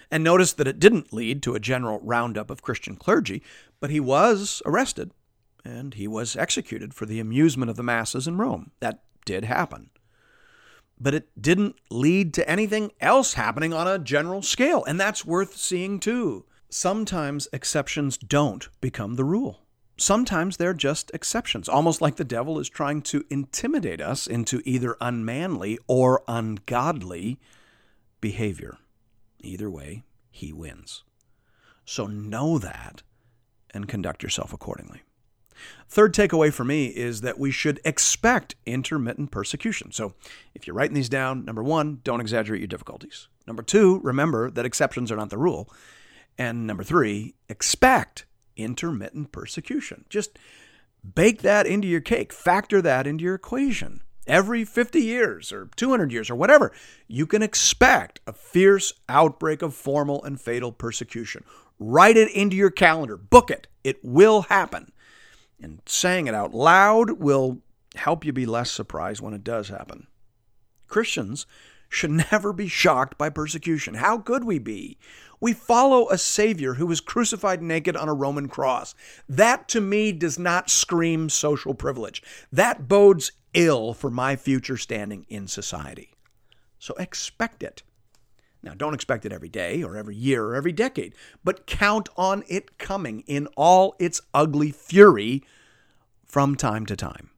And 0.09 0.23
notice 0.23 0.53
that 0.53 0.67
it 0.67 0.79
didn't 0.79 1.11
lead 1.11 1.43
to 1.43 1.55
a 1.55 1.59
general 1.59 1.99
roundup 2.01 2.49
of 2.49 2.61
Christian 2.61 2.95
clergy, 2.95 3.43
but 3.81 3.89
he 3.89 3.99
was 3.99 4.61
arrested 4.65 5.11
and 5.65 5.95
he 5.95 6.07
was 6.07 6.37
executed 6.37 6.93
for 6.93 7.05
the 7.05 7.19
amusement 7.19 7.69
of 7.69 7.75
the 7.75 7.83
masses 7.83 8.25
in 8.25 8.37
Rome. 8.37 8.71
That 8.79 9.03
did 9.25 9.43
happen. 9.43 9.89
But 10.99 11.13
it 11.13 11.29
didn't 11.39 11.75
lead 11.91 12.33
to 12.35 12.49
anything 12.49 12.91
else 12.99 13.35
happening 13.35 13.73
on 13.73 13.87
a 13.87 13.99
general 13.99 14.41
scale, 14.41 14.83
and 14.85 14.99
that's 14.99 15.25
worth 15.25 15.55
seeing 15.55 15.99
too. 15.99 16.45
Sometimes 16.69 17.47
exceptions 17.53 18.17
don't 18.17 18.67
become 18.81 19.15
the 19.15 19.23
rule. 19.23 19.61
Sometimes 19.99 20.57
they're 20.57 20.73
just 20.73 21.09
exceptions, 21.13 21.67
almost 21.67 22.01
like 22.01 22.17
the 22.17 22.23
devil 22.23 22.59
is 22.59 22.69
trying 22.69 23.01
to 23.03 23.25
intimidate 23.29 24.01
us 24.01 24.27
into 24.27 24.61
either 24.63 24.95
unmanly 25.01 25.79
or 25.87 26.23
ungodly 26.27 27.39
behavior. 28.21 28.77
Either 29.39 29.69
way, 29.69 30.03
he 30.29 30.53
wins. 30.53 31.03
So 31.85 32.05
know 32.05 32.59
that 32.59 33.01
and 33.71 33.87
conduct 33.87 34.21
yourself 34.21 34.53
accordingly. 34.53 35.01
Third 35.89 36.13
takeaway 36.13 36.51
for 36.53 36.63
me 36.63 36.87
is 36.87 37.21
that 37.21 37.39
we 37.39 37.51
should 37.51 37.79
expect 37.85 38.55
intermittent 38.65 39.31
persecution. 39.31 39.91
So 39.91 40.13
if 40.53 40.67
you're 40.67 40.75
writing 40.75 40.95
these 40.95 41.09
down, 41.09 41.45
number 41.45 41.63
one, 41.63 42.01
don't 42.03 42.21
exaggerate 42.21 42.61
your 42.61 42.67
difficulties. 42.67 43.27
Number 43.45 43.63
two, 43.63 43.99
remember 44.03 44.51
that 44.51 44.65
exceptions 44.65 45.11
are 45.11 45.15
not 45.15 45.29
the 45.29 45.37
rule. 45.37 45.69
And 46.37 46.67
number 46.67 46.83
three, 46.83 47.35
expect 47.49 48.25
intermittent 48.55 49.31
persecution. 49.31 50.05
Just 50.09 50.37
bake 51.15 51.41
that 51.41 51.65
into 51.65 51.87
your 51.87 52.01
cake, 52.01 52.33
factor 52.33 52.81
that 52.81 53.07
into 53.07 53.23
your 53.23 53.35
equation. 53.35 54.01
Every 54.27 54.65
50 54.65 54.99
years 54.99 55.53
or 55.53 55.69
200 55.77 56.11
years 56.11 56.29
or 56.29 56.35
whatever, 56.35 56.73
you 57.07 57.25
can 57.25 57.41
expect 57.41 58.19
a 58.27 58.33
fierce 58.33 58.93
outbreak 59.07 59.61
of 59.61 59.73
formal 59.73 60.21
and 60.23 60.39
fatal 60.39 60.73
persecution. 60.73 61.45
Write 61.79 62.17
it 62.17 62.29
into 62.31 62.57
your 62.57 62.71
calendar, 62.71 63.15
book 63.15 63.49
it. 63.49 63.67
It 63.83 64.03
will 64.03 64.43
happen. 64.43 64.91
And 65.61 65.81
saying 65.85 66.27
it 66.27 66.35
out 66.35 66.53
loud 66.53 67.19
will 67.19 67.59
help 67.95 68.23
you 68.25 68.33
be 68.33 68.45
less 68.45 68.71
surprised 68.71 69.21
when 69.21 69.33
it 69.33 69.43
does 69.43 69.69
happen. 69.69 70.07
Christians 70.87 71.45
should 71.89 72.11
never 72.31 72.53
be 72.53 72.67
shocked 72.67 73.17
by 73.17 73.29
persecution. 73.29 73.95
How 73.95 74.17
could 74.17 74.43
we 74.43 74.59
be? 74.59 74.97
We 75.39 75.53
follow 75.53 76.09
a 76.09 76.17
Savior 76.17 76.75
who 76.75 76.87
was 76.87 76.99
crucified 76.99 77.61
naked 77.61 77.95
on 77.95 78.09
a 78.09 78.13
Roman 78.13 78.47
cross. 78.47 78.95
That 79.29 79.67
to 79.69 79.81
me 79.81 80.11
does 80.11 80.39
not 80.39 80.69
scream 80.69 81.29
social 81.29 81.75
privilege. 81.75 82.23
That 82.51 82.87
bodes 82.87 83.31
ill 83.53 83.93
for 83.93 84.09
my 84.09 84.35
future 84.35 84.77
standing 84.77 85.25
in 85.29 85.47
society. 85.47 86.15
So 86.79 86.95
expect 86.95 87.61
it. 87.61 87.83
Now, 88.67 88.73
don't 88.73 88.93
expect 88.93 89.25
it 89.25 89.31
every 89.31 89.47
day 89.47 89.81
or 89.81 89.95
every 89.95 90.17
year 90.17 90.43
or 90.43 90.55
every 90.55 90.73
decade, 90.73 91.15
but 91.41 91.67
count 91.67 92.09
on 92.17 92.43
it 92.49 92.77
coming 92.77 93.21
in 93.21 93.47
all 93.55 93.95
its 93.97 94.19
ugly 94.33 94.71
fury 94.71 95.41
from 96.25 96.53
time 96.53 96.85
to 96.87 96.97
time. 96.97 97.29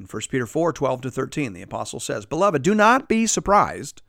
In 0.00 0.06
1 0.06 0.22
Peter 0.28 0.48
4 0.48 0.72
12 0.72 1.02
to 1.02 1.10
13, 1.12 1.52
the 1.52 1.62
apostle 1.62 2.00
says, 2.00 2.26
Beloved, 2.26 2.60
do 2.60 2.74
not 2.74 3.08
be 3.08 3.24
surprised 3.24 4.02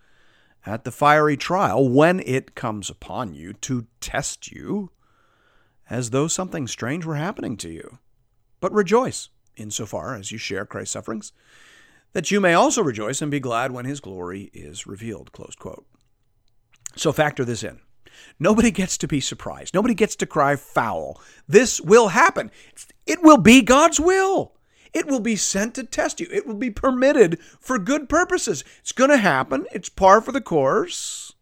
at 0.66 0.86
the 0.86 0.92
fiery 0.92 1.38
trial 1.38 1.88
when 1.88 2.20
it 2.22 2.56
comes 2.56 2.90
upon 2.90 3.36
you 3.36 3.54
to 3.54 3.86
test 4.02 4.52
you, 4.52 4.90
as 5.88 6.10
though 6.10 6.28
something 6.28 6.66
strange 6.68 7.06
were 7.06 7.16
happening 7.16 7.58
to 7.58 7.70
you. 7.70 8.00
But 8.60 8.74
rejoice, 8.74 9.30
insofar 9.56 10.16
as 10.16 10.32
you 10.32 10.40
share 10.40 10.66
Christ's 10.66 10.94
sufferings, 10.94 11.32
that 12.14 12.32
you 12.32 12.42
may 12.42 12.56
also 12.56 12.82
rejoice 12.82 13.22
and 13.22 13.30
be 13.30 13.40
glad 13.40 13.72
when 13.72 13.86
his 13.86 14.00
glory 14.00 14.50
is 14.52 14.88
revealed. 14.88 15.32
Close 15.32 15.54
quote. 15.54 15.86
So 16.96 17.12
factor 17.12 17.44
this 17.46 17.64
in. 17.64 17.80
Nobody 18.40 18.72
gets 18.72 18.98
to 19.00 19.08
be 19.08 19.20
surprised. 19.20 19.74
Nobody 19.74 19.94
gets 19.94 20.16
to 20.18 20.26
cry 20.26 20.56
foul. 20.56 21.22
This 21.48 21.80
will 21.82 22.10
happen. 22.10 22.52
It 23.06 23.22
will 23.22 23.38
be 23.38 23.62
God's 23.62 24.00
will. 24.00 24.54
It 24.94 25.08
will 25.08 25.20
be 25.20 25.36
sent 25.36 25.76
to 25.76 25.84
test 25.84 26.20
you. 26.20 26.28
It 26.32 26.46
will 26.46 26.56
be 26.56 26.70
permitted 26.70 27.40
for 27.60 27.80
good 27.80 28.08
purposes. 28.08 28.64
It's 28.80 28.92
going 28.92 29.10
to 29.10 29.18
happen. 29.18 29.66
It's 29.72 29.90
par 29.90 30.22
for 30.22 30.32
the 30.32 30.42
course. 30.42 31.34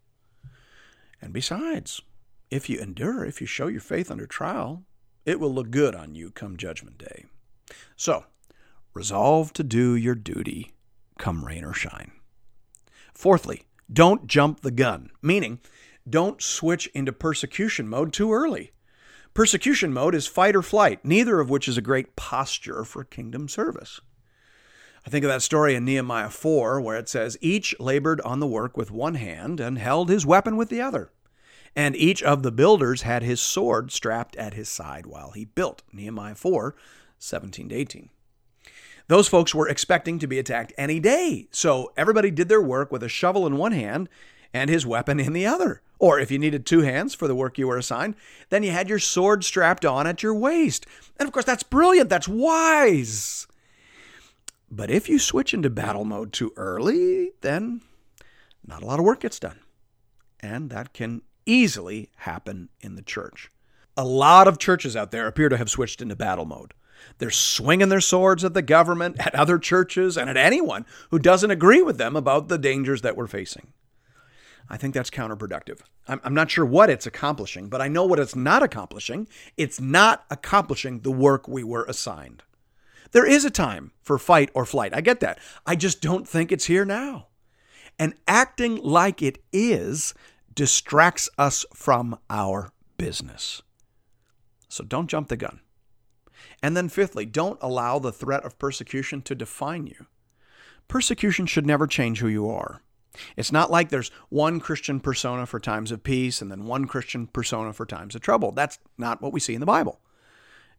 And 1.22 1.34
besides, 1.34 2.02
if 2.50 2.70
you 2.70 2.80
endure, 2.80 3.26
if 3.26 3.42
you 3.42 3.48
show 3.48 3.68
your 3.68 3.82
faith 3.82 4.10
under 4.10 4.26
trial, 4.26 4.84
it 5.26 5.40
will 5.40 5.54
look 5.54 5.70
good 5.70 5.96
on 5.96 6.16
you 6.16 6.32
come 6.32 6.58
Judgment 6.58 6.98
Day. 6.98 7.26
So, 7.96 8.26
resolve 8.94 9.54
to 9.54 9.64
do 9.64 9.96
your 9.96 10.16
duty 10.16 10.72
come 11.18 11.46
rain 11.46 11.64
or 11.64 11.74
shine. 11.74 12.12
Fourthly, 13.14 13.64
don't 13.92 14.28
jump 14.28 14.62
the 14.62 14.72
gun, 14.72 15.12
meaning 15.22 15.60
don't 16.10 16.42
switch 16.42 16.88
into 16.94 17.12
persecution 17.12 17.88
mode 17.88 18.14
too 18.14 18.34
early. 18.34 18.72
Persecution 19.34 19.94
mode 19.94 20.14
is 20.14 20.28
fight 20.28 20.56
or 20.56 20.62
flight, 20.62 21.06
neither 21.06 21.40
of 21.40 21.50
which 21.50 21.68
is 21.68 21.78
a 21.78 21.82
great 21.82 22.16
posture 22.16 22.84
for 22.84 23.04
kingdom 23.04 23.48
service. 23.48 24.02
I 25.06 25.10
think 25.10 25.24
of 25.24 25.30
that 25.30 25.42
story 25.42 25.74
in 25.74 25.86
Nehemiah 25.86 26.30
4 26.30 26.80
where 26.82 26.98
it 26.98 27.10
says, 27.10 27.38
Each 27.42 27.74
labored 27.80 28.22
on 28.22 28.40
the 28.40 28.48
work 28.48 28.78
with 28.78 28.92
one 28.92 29.16
hand 29.16 29.60
and 29.60 29.78
held 29.78 30.10
his 30.10 30.26
weapon 30.26 30.58
with 30.58 30.70
the 30.70 30.82
other. 30.82 31.12
And 31.76 31.96
each 31.96 32.22
of 32.22 32.44
the 32.44 32.52
builders 32.52 33.04
had 33.04 33.24
his 33.24 33.40
sword 33.40 33.92
strapped 33.92 34.36
at 34.36 34.54
his 34.54 34.68
side 34.68 35.06
while 35.06 35.32
he 35.32 35.46
built. 35.46 35.82
Nehemiah 35.92 36.36
4 36.36 36.76
17 37.18 37.70
to 37.70 37.76
18. 37.76 38.10
Those 39.12 39.28
folks 39.28 39.54
were 39.54 39.68
expecting 39.68 40.20
to 40.20 40.26
be 40.28 40.40
attacked 40.40 40.72
any 40.78 40.98
day. 40.98 41.50
So 41.52 41.92
everybody 41.98 42.32
did 42.32 42.48
their 42.48 42.62
work 42.62 42.94
with 42.94 43.04
a 43.04 43.10
shovel 43.10 43.46
in 43.46 43.58
one 43.58 43.74
hand 43.74 44.08
and 44.54 44.70
his 44.70 44.86
weapon 44.86 45.20
in 45.20 45.34
the 45.34 45.46
other. 45.46 45.82
Or 46.00 46.18
if 46.18 46.32
you 46.32 46.40
needed 46.40 46.66
two 46.66 46.80
hands 46.80 47.14
for 47.14 47.28
the 47.28 47.36
work 47.36 47.58
you 47.58 47.68
were 47.68 47.78
assigned, 47.78 48.16
then 48.48 48.64
you 48.64 48.72
had 48.72 48.88
your 48.88 49.00
sword 49.00 49.44
strapped 49.44 49.84
on 49.84 50.08
at 50.08 50.24
your 50.24 50.34
waist. 50.34 50.86
And 51.20 51.28
of 51.28 51.34
course, 51.34 51.44
that's 51.44 51.62
brilliant. 51.62 52.10
That's 52.10 52.30
wise. 52.30 53.48
But 54.72 54.90
if 54.90 55.10
you 55.10 55.20
switch 55.20 55.54
into 55.54 55.70
battle 55.70 56.06
mode 56.06 56.32
too 56.32 56.54
early, 56.56 57.32
then 57.42 57.82
not 58.66 58.82
a 58.82 58.86
lot 58.86 59.00
of 59.00 59.04
work 59.04 59.20
gets 59.20 59.40
done. 59.40 59.60
And 60.40 60.70
that 60.70 60.94
can 60.94 61.24
easily 61.46 62.12
happen 62.16 62.70
in 62.80 62.96
the 62.96 63.02
church. 63.02 63.52
A 63.98 64.06
lot 64.06 64.48
of 64.48 64.58
churches 64.58 64.96
out 64.96 65.12
there 65.12 65.28
appear 65.28 65.50
to 65.50 65.58
have 65.58 65.70
switched 65.70 66.02
into 66.02 66.16
battle 66.16 66.46
mode. 66.46 66.74
They're 67.18 67.30
swinging 67.30 67.90
their 67.90 68.02
swords 68.02 68.44
at 68.44 68.54
the 68.54 68.62
government, 68.62 69.18
at 69.20 69.36
other 69.36 69.60
churches, 69.60 70.18
and 70.18 70.30
at 70.30 70.38
anyone 70.38 70.86
who 71.10 71.20
doesn't 71.20 71.52
agree 71.52 71.82
with 71.82 71.98
them 71.98 72.16
about 72.16 72.48
the 72.48 72.58
dangers 72.58 73.02
that 73.02 73.16
we're 73.16 73.28
facing. 73.28 73.74
I 74.70 74.78
think 74.78 74.94
that's 74.94 75.10
counterproductive. 75.10 75.82
I'm, 76.08 76.22
I'm, 76.24 76.34
not 76.34 76.50
sure 76.50 76.66
what 76.66 76.90
it's 76.90 77.06
accomplishing, 77.06 77.68
but 77.68 77.82
I 77.82 77.90
know 77.90 78.06
what 78.06 78.20
it's 78.20 78.36
not 78.36 78.64
accomplishing. 78.64 79.28
It's 79.58 79.82
not 79.82 80.24
accomplishing 80.30 81.02
the 81.02 81.12
work 81.12 81.48
we 81.48 81.64
were 81.64 81.84
assigned. 81.86 82.44
There 83.12 83.26
is 83.26 83.44
a 83.44 83.50
time 83.50 83.92
for 84.02 84.18
fight 84.18 84.50
or 84.54 84.66
flight. 84.66 84.96
I 84.96 85.02
get 85.02 85.20
that. 85.20 85.40
I 85.66 85.76
just 85.76 86.02
don't 86.02 86.28
think 86.28 86.52
it's 86.52 86.66
here 86.66 86.86
now. 86.86 87.28
And 88.00 88.14
acting 88.28 88.78
like 88.78 89.22
it 89.22 89.40
is 89.52 90.14
distracts 90.56 91.30
us 91.38 91.66
from 91.74 92.18
our 92.30 92.72
business. 92.98 93.62
So 94.70 94.84
don't 94.84 95.10
jump 95.10 95.28
the 95.28 95.38
gun. 95.38 95.60
And 96.62 96.76
then, 96.76 96.90
fifthly, 96.90 97.26
don't 97.26 97.60
allow 97.62 98.00
the 98.00 98.12
threat 98.12 98.44
of 98.46 98.60
persecution 98.60 99.22
to 99.24 99.36
define 99.36 99.88
you. 99.88 100.08
Persecution 100.88 101.46
should 101.46 101.66
never 101.66 101.88
change 101.88 102.20
who 102.20 102.28
you 102.28 102.50
are. 102.50 102.82
It's 103.36 103.52
not 103.52 103.72
like 103.72 103.90
there's 103.90 104.12
one 104.30 104.60
Christian 104.60 105.00
persona 105.00 105.46
for 105.46 105.60
times 105.60 105.92
of 105.92 106.04
peace 106.04 106.42
and 106.42 106.52
then 106.52 106.66
one 106.66 106.86
Christian 106.86 107.28
persona 107.28 107.74
for 107.74 107.86
times 107.86 108.16
of 108.16 108.22
trouble. 108.22 108.52
That's 108.52 108.80
not 108.98 109.22
what 109.22 109.34
we 109.34 109.40
see 109.40 109.54
in 109.54 109.60
the 109.60 109.66
Bible. 109.66 110.00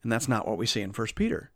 And 0.03 0.11
that's 0.11 0.29
not 0.29 0.48
what 0.48 0.59
we 0.59 0.66
see 0.66 0.81
in 0.81 0.90
1 0.90 1.07
Peter. 1.14 1.51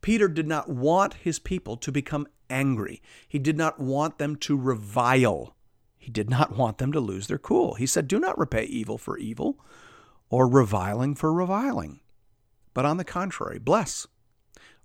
Peter 0.00 0.28
did 0.28 0.46
not 0.46 0.68
want 0.68 1.14
his 1.14 1.38
people 1.38 1.76
to 1.78 1.92
become 1.92 2.26
angry. 2.50 3.00
He 3.26 3.38
did 3.38 3.56
not 3.56 3.80
want 3.80 4.18
them 4.18 4.36
to 4.36 4.56
revile. 4.56 5.54
He 5.96 6.10
did 6.10 6.28
not 6.28 6.56
want 6.56 6.78
them 6.78 6.92
to 6.92 7.00
lose 7.00 7.26
their 7.26 7.38
cool. 7.38 7.74
He 7.74 7.86
said, 7.86 8.08
Do 8.08 8.20
not 8.20 8.38
repay 8.38 8.64
evil 8.64 8.98
for 8.98 9.16
evil 9.16 9.58
or 10.28 10.46
reviling 10.46 11.14
for 11.14 11.32
reviling, 11.32 12.00
but 12.74 12.84
on 12.84 12.96
the 12.96 13.04
contrary, 13.04 13.58
bless. 13.58 14.06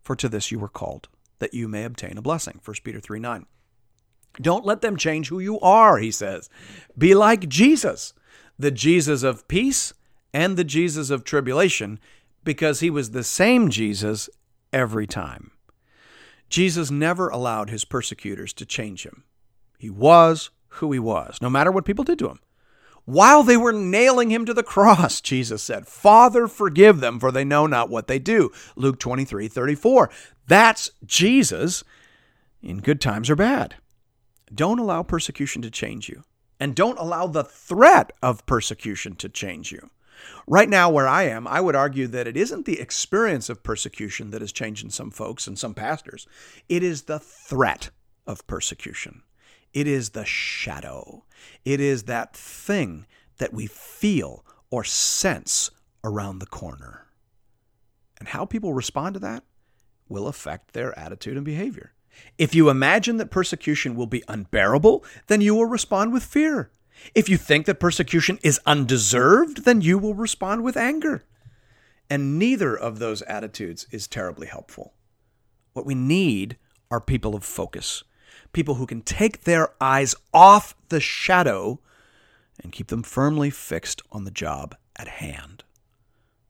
For 0.02 0.16
to 0.16 0.30
this 0.30 0.52
you 0.52 0.60
were 0.60 0.70
called, 0.70 1.10
that 1.40 1.54
you 1.54 1.68
may 1.68 1.84
obtain 1.84 2.18
a 2.18 2.22
blessing. 2.22 2.62
1 2.64 2.76
Peter 2.84 3.00
3 3.00 3.20
9. 3.20 3.46
Don't 4.42 4.66
let 4.66 4.82
them 4.82 4.96
change 4.96 5.30
who 5.30 5.40
you 5.40 5.60
are, 5.60 5.98
he 5.98 6.12
says. 6.12 6.50
Be 6.98 7.14
like 7.16 7.50
Jesus, 7.50 8.14
the 8.58 8.72
Jesus 8.72 9.24
of 9.24 9.48
peace 9.48 9.94
and 10.34 10.56
the 10.56 10.64
Jesus 10.64 11.10
of 11.10 11.24
tribulation, 11.24 12.00
because 12.44 12.80
he 12.80 12.90
was 12.90 13.12
the 13.12 13.24
same 13.24 13.70
Jesus 13.70 14.30
every 14.72 15.08
time. 15.08 15.52
Jesus 16.50 16.90
never 16.90 17.30
allowed 17.30 17.70
his 17.70 17.86
persecutors 17.86 18.54
to 18.54 18.66
change 18.66 19.06
him. 19.06 19.24
He 19.78 19.90
was 19.90 20.50
who 20.74 20.92
he 20.92 21.00
was, 21.00 21.40
no 21.42 21.50
matter 21.50 21.72
what 21.72 21.86
people 21.86 22.04
did 22.04 22.20
to 22.20 22.30
him. 22.30 22.40
While 23.10 23.42
they 23.42 23.58
were 23.58 23.74
nailing 23.74 24.30
him 24.30 24.46
to 24.46 24.54
the 24.54 24.62
cross, 24.62 25.20
Jesus 25.32 25.64
said, 25.64 25.88
Father, 25.88 26.48
forgive 26.48 27.00
them, 27.00 27.20
for 27.20 27.32
they 27.32 27.44
know 27.44 27.66
not 27.66 27.90
what 27.90 28.06
they 28.06 28.20
do. 28.20 28.52
Luke 28.76 29.00
23 29.00 29.48
34. 29.48 30.12
That's 30.46 30.92
Jesus 31.04 31.84
in 32.62 32.82
good 32.82 33.02
times 33.02 33.32
or 33.32 33.36
bad. 33.36 33.78
Don't 34.54 34.78
allow 34.78 35.02
persecution 35.02 35.64
to 35.64 35.72
change 35.72 36.08
you, 36.08 36.24
and 36.60 36.76
don't 36.76 37.00
allow 37.00 37.26
the 37.26 37.44
threat 37.44 38.12
of 38.22 38.46
persecution 38.46 39.16
to 39.16 39.28
change 39.28 39.72
you. 39.72 39.90
Right 40.46 40.70
now, 40.70 40.92
where 40.92 41.08
I 41.08 41.24
am, 41.24 41.48
I 41.48 41.62
would 41.62 41.76
argue 41.76 42.06
that 42.06 42.28
it 42.28 42.38
isn't 42.38 42.68
the 42.68 42.80
experience 42.80 43.50
of 43.50 43.64
persecution 43.64 44.30
that 44.30 44.44
is 44.44 44.52
changing 44.52 44.92
some 44.92 45.10
folks 45.10 45.48
and 45.48 45.58
some 45.58 45.74
pastors, 45.74 46.28
it 46.68 46.84
is 46.84 47.04
the 47.04 47.18
threat 47.18 47.90
of 48.28 48.46
persecution. 48.46 49.24
It 49.74 49.88
is 49.88 50.10
the 50.10 50.26
shadow. 50.26 51.26
It 51.64 51.80
is 51.80 52.04
that 52.04 52.36
thing 52.36 53.06
that 53.38 53.54
we 53.54 53.68
feel 53.68 54.46
or 54.70 54.84
sense 54.84 55.72
around 56.04 56.40
the 56.40 56.46
corner. 56.46 57.08
And 58.20 58.28
how 58.30 58.46
people 58.46 58.74
respond 58.74 59.14
to 59.14 59.20
that 59.22 59.44
will 60.08 60.28
affect 60.28 60.74
their 60.74 60.98
attitude 60.98 61.38
and 61.38 61.46
behavior. 61.46 61.94
If 62.38 62.54
you 62.54 62.70
imagine 62.70 63.18
that 63.18 63.32
persecution 63.32 63.96
will 63.96 64.08
be 64.08 64.24
unbearable, 64.28 65.06
then 65.28 65.42
you 65.42 65.56
will 65.56 65.66
respond 65.66 66.12
with 66.12 66.24
fear. 66.24 66.72
If 67.16 67.30
you 67.30 67.38
think 67.38 67.66
that 67.66 67.80
persecution 67.80 68.40
is 68.44 68.60
undeserved, 68.66 69.64
then 69.64 69.82
you 69.82 69.98
will 69.98 70.16
respond 70.16 70.64
with 70.64 70.76
anger. 70.76 71.24
And 72.10 72.38
neither 72.38 72.76
of 72.76 73.00
those 73.00 73.22
attitudes 73.22 73.88
is 73.92 74.08
terribly 74.08 74.48
helpful. 74.48 74.94
What 75.74 75.86
we 75.86 75.96
need 75.96 76.58
are 76.92 77.00
people 77.00 77.36
of 77.36 77.44
focus, 77.44 78.04
people 78.54 78.76
who 78.76 78.86
can 78.86 79.02
take 79.02 79.44
their 79.44 79.70
eyes 79.80 80.16
off 80.34 80.76
the 80.90 81.00
shadow 81.00 81.80
and 82.62 82.72
keep 82.72 82.88
them 82.88 83.04
firmly 83.04 83.50
fixed 83.50 84.02
on 84.12 84.24
the 84.24 84.32
job 84.32 84.76
at 84.96 85.08
hand. 85.08 85.64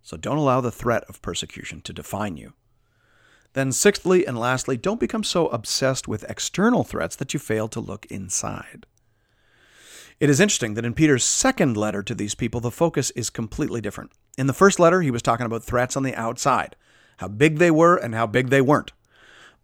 So 0.01 0.17
don't 0.17 0.37
allow 0.37 0.61
the 0.61 0.71
threat 0.71 1.03
of 1.07 1.21
persecution 1.21 1.81
to 1.81 1.93
define 1.93 2.35
you. 2.37 2.53
Then, 3.53 3.71
sixthly 3.71 4.25
and 4.25 4.37
lastly, 4.37 4.77
don't 4.77 4.99
become 4.99 5.23
so 5.23 5.47
obsessed 5.47 6.07
with 6.07 6.29
external 6.29 6.83
threats 6.83 7.15
that 7.15 7.33
you 7.33 7.39
fail 7.39 7.67
to 7.69 7.79
look 7.79 8.05
inside. 8.07 8.85
It 10.19 10.29
is 10.29 10.39
interesting 10.39 10.73
that 10.73 10.85
in 10.85 10.93
Peter's 10.93 11.23
second 11.23 11.77
letter 11.77 12.03
to 12.03 12.13
these 12.13 12.35
people, 12.35 12.59
the 12.59 12.71
focus 12.71 13.09
is 13.11 13.29
completely 13.29 13.81
different. 13.81 14.11
In 14.37 14.47
the 14.47 14.53
first 14.53 14.79
letter, 14.79 15.01
he 15.01 15.11
was 15.11 15.21
talking 15.21 15.45
about 15.45 15.63
threats 15.63 15.95
on 15.95 16.03
the 16.03 16.15
outside, 16.15 16.75
how 17.17 17.27
big 17.27 17.57
they 17.57 17.71
were 17.71 17.95
and 17.95 18.13
how 18.13 18.27
big 18.27 18.49
they 18.49 18.61
weren't. 18.61 18.91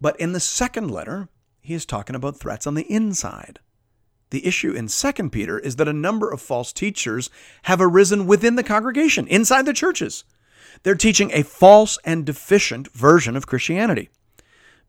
But 0.01 0.19
in 0.19 0.33
the 0.33 0.39
second 0.39 0.89
letter, 0.89 1.29
he 1.65 1.73
is 1.73 1.85
talking 1.85 2.15
about 2.15 2.37
threats 2.37 2.67
on 2.67 2.75
the 2.75 2.91
inside. 2.91 3.59
The 4.29 4.45
issue 4.45 4.71
in 4.71 4.87
2 4.87 5.29
Peter 5.29 5.57
is 5.57 5.77
that 5.77 5.87
a 5.87 5.93
number 5.93 6.31
of 6.31 6.41
false 6.41 6.71
teachers 6.71 7.29
have 7.63 7.81
arisen 7.81 8.27
within 8.27 8.55
the 8.55 8.63
congregation, 8.63 9.27
inside 9.27 9.65
the 9.65 9.73
churches. 9.73 10.23
They're 10.83 10.95
teaching 10.95 11.31
a 11.33 11.43
false 11.43 11.97
and 12.05 12.25
deficient 12.25 12.91
version 12.91 13.35
of 13.35 13.47
Christianity. 13.47 14.09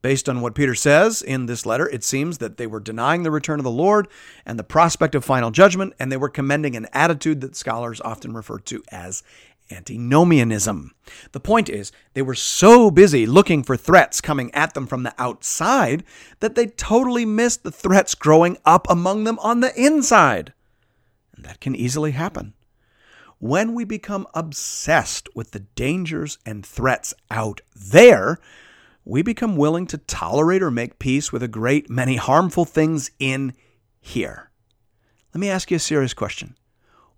Based 0.02 0.28
on 0.28 0.40
what 0.42 0.54
Peter 0.54 0.74
says 0.74 1.22
in 1.22 1.46
this 1.46 1.64
letter, 1.64 1.88
it 1.88 2.04
seems 2.04 2.38
that 2.38 2.58
they 2.58 2.66
were 2.66 2.80
denying 2.80 3.22
the 3.22 3.30
return 3.30 3.58
of 3.58 3.64
the 3.64 3.70
Lord 3.70 4.08
and 4.44 4.58
the 4.58 4.64
prospect 4.64 5.14
of 5.14 5.24
final 5.24 5.50
judgment, 5.50 5.94
and 5.98 6.12
they 6.12 6.16
were 6.16 6.28
commending 6.28 6.76
an 6.76 6.86
attitude 6.92 7.40
that 7.40 7.56
scholars 7.56 8.00
often 8.02 8.34
refer 8.34 8.58
to 8.58 8.82
as 8.92 9.22
antinomianism. 9.70 10.94
The 11.32 11.40
point 11.40 11.68
is, 11.68 11.92
they 12.14 12.22
were 12.22 12.34
so 12.34 12.90
busy 12.90 13.26
looking 13.26 13.62
for 13.62 13.76
threats 13.76 14.20
coming 14.20 14.54
at 14.54 14.74
them 14.74 14.86
from 14.86 15.02
the 15.02 15.14
outside 15.18 16.04
that 16.40 16.54
they 16.54 16.66
totally 16.66 17.24
missed 17.24 17.62
the 17.62 17.70
threats 17.70 18.14
growing 18.14 18.58
up 18.64 18.86
among 18.88 19.24
them 19.24 19.38
on 19.40 19.60
the 19.60 19.74
inside. 19.80 20.52
And 21.34 21.44
that 21.44 21.60
can 21.60 21.74
easily 21.74 22.12
happen. 22.12 22.54
When 23.38 23.74
we 23.74 23.84
become 23.84 24.26
obsessed 24.34 25.28
with 25.34 25.50
the 25.50 25.60
dangers 25.60 26.38
and 26.46 26.64
threats 26.64 27.12
out 27.30 27.60
there, 27.74 28.38
we 29.04 29.22
become 29.22 29.56
willing 29.56 29.86
to 29.88 29.98
tolerate 29.98 30.62
or 30.62 30.70
make 30.70 30.98
peace 30.98 31.32
with 31.32 31.42
a 31.42 31.48
great 31.48 31.90
many 31.90 32.16
harmful 32.16 32.64
things 32.64 33.10
in 33.18 33.52
here. 34.00 34.50
Let 35.34 35.40
me 35.40 35.50
ask 35.50 35.70
you 35.70 35.76
a 35.76 35.80
serious 35.80 36.14
question. 36.14 36.56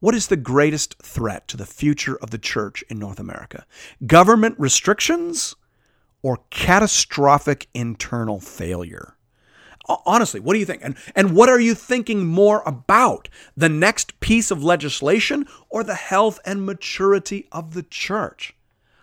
What 0.00 0.14
is 0.14 0.28
the 0.28 0.36
greatest 0.36 0.94
threat 1.02 1.48
to 1.48 1.56
the 1.56 1.66
future 1.66 2.16
of 2.22 2.30
the 2.30 2.38
church 2.38 2.84
in 2.88 3.00
North 3.00 3.18
America? 3.18 3.66
Government 4.06 4.54
restrictions 4.56 5.56
or 6.22 6.38
catastrophic 6.50 7.66
internal 7.74 8.38
failure? 8.38 9.16
Honestly, 10.06 10.38
what 10.38 10.52
do 10.52 10.60
you 10.60 10.66
think? 10.66 10.82
And, 10.84 10.96
and 11.16 11.34
what 11.34 11.48
are 11.48 11.58
you 11.58 11.74
thinking 11.74 12.26
more 12.26 12.62
about? 12.64 13.28
The 13.56 13.68
next 13.68 14.20
piece 14.20 14.52
of 14.52 14.62
legislation 14.62 15.48
or 15.68 15.82
the 15.82 15.96
health 15.96 16.38
and 16.44 16.64
maturity 16.64 17.48
of 17.50 17.74
the 17.74 17.82
church? 17.82 18.54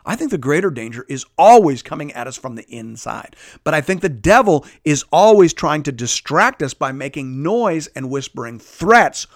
I 0.05 0.15
think 0.15 0.31
the 0.31 0.37
greater 0.37 0.69
danger 0.69 1.05
is 1.09 1.25
always 1.37 1.81
coming 1.81 2.13
at 2.13 2.27
us 2.27 2.37
from 2.37 2.55
the 2.55 2.69
inside. 2.69 3.35
But 3.65 3.73
I 3.73 3.81
think 3.81 3.99
the 3.99 4.07
devil 4.07 4.65
is 4.85 5.03
always 5.11 5.53
trying 5.53 5.83
to 5.83 5.91
distract 5.91 6.61
us 6.63 6.73
by 6.73 6.93
making 6.93 7.43
noise 7.43 7.87
and 7.87 8.09
whispering 8.09 8.59
threats 8.59 9.27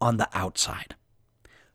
on 0.00 0.16
the 0.16 0.28
outside. 0.32 0.94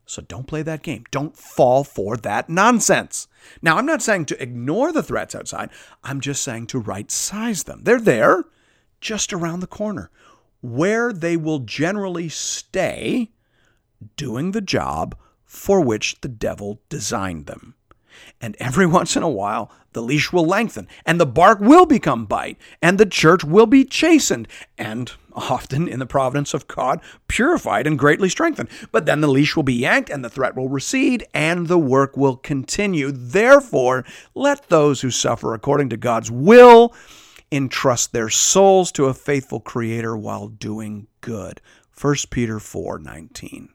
So 0.08 0.22
don't 0.22 0.48
play 0.48 0.62
that 0.64 0.84
game. 0.84 1.04
Don't 1.12 1.36
fall 1.36 1.84
for 1.84 2.16
that 2.18 2.50
nonsense. 2.50 3.28
Now, 3.62 3.78
I'm 3.78 3.86
not 3.86 4.02
saying 4.02 4.26
to 4.28 4.42
ignore 4.42 4.94
the 4.94 5.04
threats 5.04 5.36
outside, 5.36 5.70
I'm 6.02 6.22
just 6.22 6.42
saying 6.44 6.68
to 6.68 6.80
right 6.80 7.12
size 7.12 7.64
them. 7.64 7.82
They're 7.84 8.00
there, 8.00 8.46
just 9.02 9.34
around 9.34 9.60
the 9.60 9.68
corner, 9.68 10.10
where 10.62 11.12
they 11.12 11.36
will 11.36 11.60
generally 11.60 12.30
stay 12.30 13.32
doing 14.16 14.52
the 14.52 14.62
job 14.62 15.18
for 15.44 15.82
which 15.82 16.22
the 16.22 16.30
devil 16.30 16.80
designed 16.88 17.46
them. 17.46 17.76
And 18.40 18.56
every 18.60 18.86
once 18.88 19.18
in 19.18 19.24
a 19.24 19.30
while, 19.30 19.70
the 19.98 20.04
leash 20.04 20.32
will 20.32 20.46
lengthen, 20.46 20.88
and 21.08 21.20
the 21.20 21.26
bark 21.26 21.60
will 21.60 21.88
become 21.88 22.28
bite, 22.28 22.60
and 22.84 23.00
the 23.00 23.06
church 23.06 23.44
will 23.44 23.66
be 23.66 23.84
chastened, 23.84 24.48
and 24.78 25.14
often 25.34 25.88
in 25.88 25.98
the 25.98 26.06
providence 26.06 26.54
of 26.54 26.68
God, 26.68 27.02
purified 27.28 27.88
and 27.88 27.98
greatly 27.98 28.30
strengthened. 28.30 28.70
But 28.92 29.08
then 29.08 29.22
the 29.22 29.28
leash 29.28 29.56
will 29.56 29.64
be 29.64 29.74
yanked, 29.74 30.12
and 30.12 30.24
the 30.24 30.30
threat 30.30 30.56
will 30.56 30.70
recede, 30.70 31.26
and 31.34 31.68
the 31.68 31.80
work 31.80 32.16
will 32.16 32.36
continue. 32.36 33.12
Therefore, 33.12 34.06
let 34.36 34.70
those 34.70 35.02
who 35.02 35.10
suffer 35.10 35.56
according 35.56 35.90
to 35.90 35.98
God's 35.98 36.30
will 36.30 36.94
entrust 37.52 38.14
their 38.14 38.30
souls 38.30 38.92
to 38.92 39.06
a 39.06 39.16
faithful 39.16 39.60
Creator 39.60 40.16
while 40.16 40.48
doing 40.48 41.08
good. 41.22 41.60
1 42.00 42.16
Peter 42.30 42.60
4 42.60 43.00
19. 43.00 43.70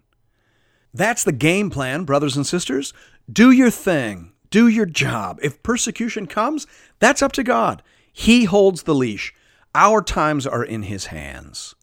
That's 0.94 1.24
the 1.24 1.32
game 1.32 1.68
plan, 1.68 2.04
brothers 2.04 2.36
and 2.36 2.46
sisters. 2.46 2.92
Do 3.30 3.50
your 3.50 3.70
thing, 3.70 4.32
do 4.52 4.68
your 4.68 4.86
job. 4.86 5.40
If 5.42 5.62
persecution 5.64 6.28
comes, 6.28 6.68
that's 7.00 7.22
up 7.22 7.32
to 7.32 7.42
God. 7.42 7.82
He 8.12 8.44
holds 8.44 8.84
the 8.84 8.94
leash. 8.94 9.34
Our 9.74 10.02
times 10.02 10.46
are 10.46 10.62
in 10.62 10.84
His 10.84 11.06
hands. 11.06 11.74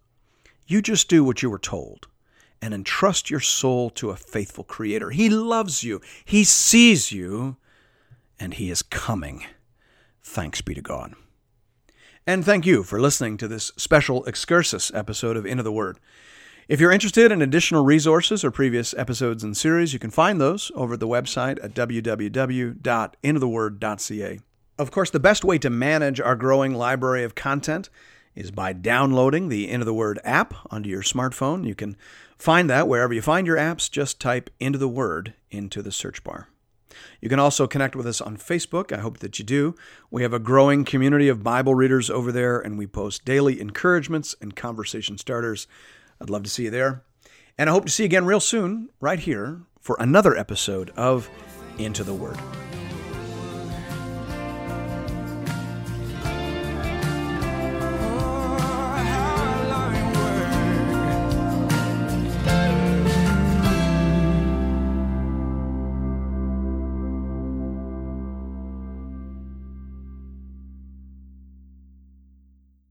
You 0.67 0.81
just 0.81 1.09
do 1.09 1.23
what 1.23 1.41
you 1.41 1.49
were 1.49 1.59
told 1.59 2.07
and 2.61 2.73
entrust 2.73 3.29
your 3.29 3.39
soul 3.39 3.89
to 3.89 4.11
a 4.11 4.15
faithful 4.15 4.63
Creator. 4.63 5.09
He 5.09 5.29
loves 5.29 5.83
you, 5.83 5.99
He 6.23 6.43
sees 6.43 7.11
you, 7.11 7.57
and 8.39 8.53
He 8.53 8.69
is 8.69 8.83
coming. 8.83 9.45
Thanks 10.21 10.61
be 10.61 10.75
to 10.75 10.81
God. 10.81 11.15
And 12.27 12.45
thank 12.45 12.67
you 12.67 12.83
for 12.83 13.01
listening 13.01 13.37
to 13.37 13.47
this 13.47 13.71
special 13.77 14.23
excursus 14.25 14.91
episode 14.93 15.35
of 15.35 15.45
Into 15.47 15.63
the 15.63 15.71
Word. 15.71 15.97
If 16.69 16.79
you're 16.79 16.91
interested 16.91 17.31
in 17.31 17.41
additional 17.41 17.83
resources 17.83 18.43
or 18.43 18.51
previous 18.51 18.93
episodes 18.93 19.43
and 19.43 19.57
series, 19.57 19.91
you 19.91 19.97
can 19.97 20.11
find 20.11 20.39
those 20.39 20.71
over 20.75 20.93
at 20.93 20.99
the 20.99 21.07
website 21.07 21.57
at 21.63 21.73
www.intotheword.ca. 21.73 24.39
Of 24.77 24.91
course, 24.91 25.09
the 25.09 25.19
best 25.19 25.43
way 25.43 25.57
to 25.57 25.71
manage 25.71 26.21
our 26.21 26.35
growing 26.35 26.75
library 26.75 27.23
of 27.23 27.33
content 27.33 27.89
is 28.35 28.51
by 28.51 28.73
downloading 28.73 29.49
the 29.49 29.67
Into 29.67 29.83
the 29.83 29.95
Word 29.95 30.19
app 30.23 30.53
onto 30.71 30.89
your 30.89 31.01
smartphone. 31.01 31.65
You 31.65 31.73
can 31.73 31.97
find 32.37 32.69
that 32.69 32.87
wherever 32.87 33.15
you 33.15 33.23
find 33.23 33.47
your 33.47 33.57
apps, 33.57 33.89
just 33.89 34.19
type 34.19 34.51
Into 34.59 34.77
the 34.77 34.87
Word 34.87 35.33
into 35.49 35.81
the 35.81 35.91
search 35.91 36.23
bar. 36.23 36.49
You 37.19 37.29
can 37.29 37.39
also 37.39 37.65
connect 37.65 37.95
with 37.95 38.05
us 38.05 38.21
on 38.21 38.37
Facebook. 38.37 38.95
I 38.95 38.99
hope 38.99 39.17
that 39.19 39.39
you 39.39 39.45
do. 39.45 39.73
We 40.11 40.21
have 40.21 40.33
a 40.33 40.39
growing 40.39 40.85
community 40.85 41.29
of 41.29 41.41
Bible 41.41 41.73
readers 41.73 42.11
over 42.11 42.31
there, 42.31 42.59
and 42.59 42.77
we 42.77 42.85
post 42.85 43.25
daily 43.25 43.59
encouragements 43.59 44.35
and 44.39 44.55
conversation 44.55 45.17
starters. 45.17 45.65
I'd 46.21 46.29
love 46.29 46.43
to 46.43 46.49
see 46.49 46.63
you 46.63 46.69
there. 46.69 47.03
And 47.57 47.69
I 47.69 47.73
hope 47.73 47.85
to 47.85 47.91
see 47.91 48.03
you 48.03 48.07
again 48.07 48.25
real 48.25 48.39
soon, 48.39 48.89
right 48.99 49.19
here, 49.19 49.61
for 49.79 49.97
another 49.99 50.35
episode 50.35 50.91
of 50.95 51.29
Into 51.77 52.03
the 52.03 52.13
Word. 52.13 52.37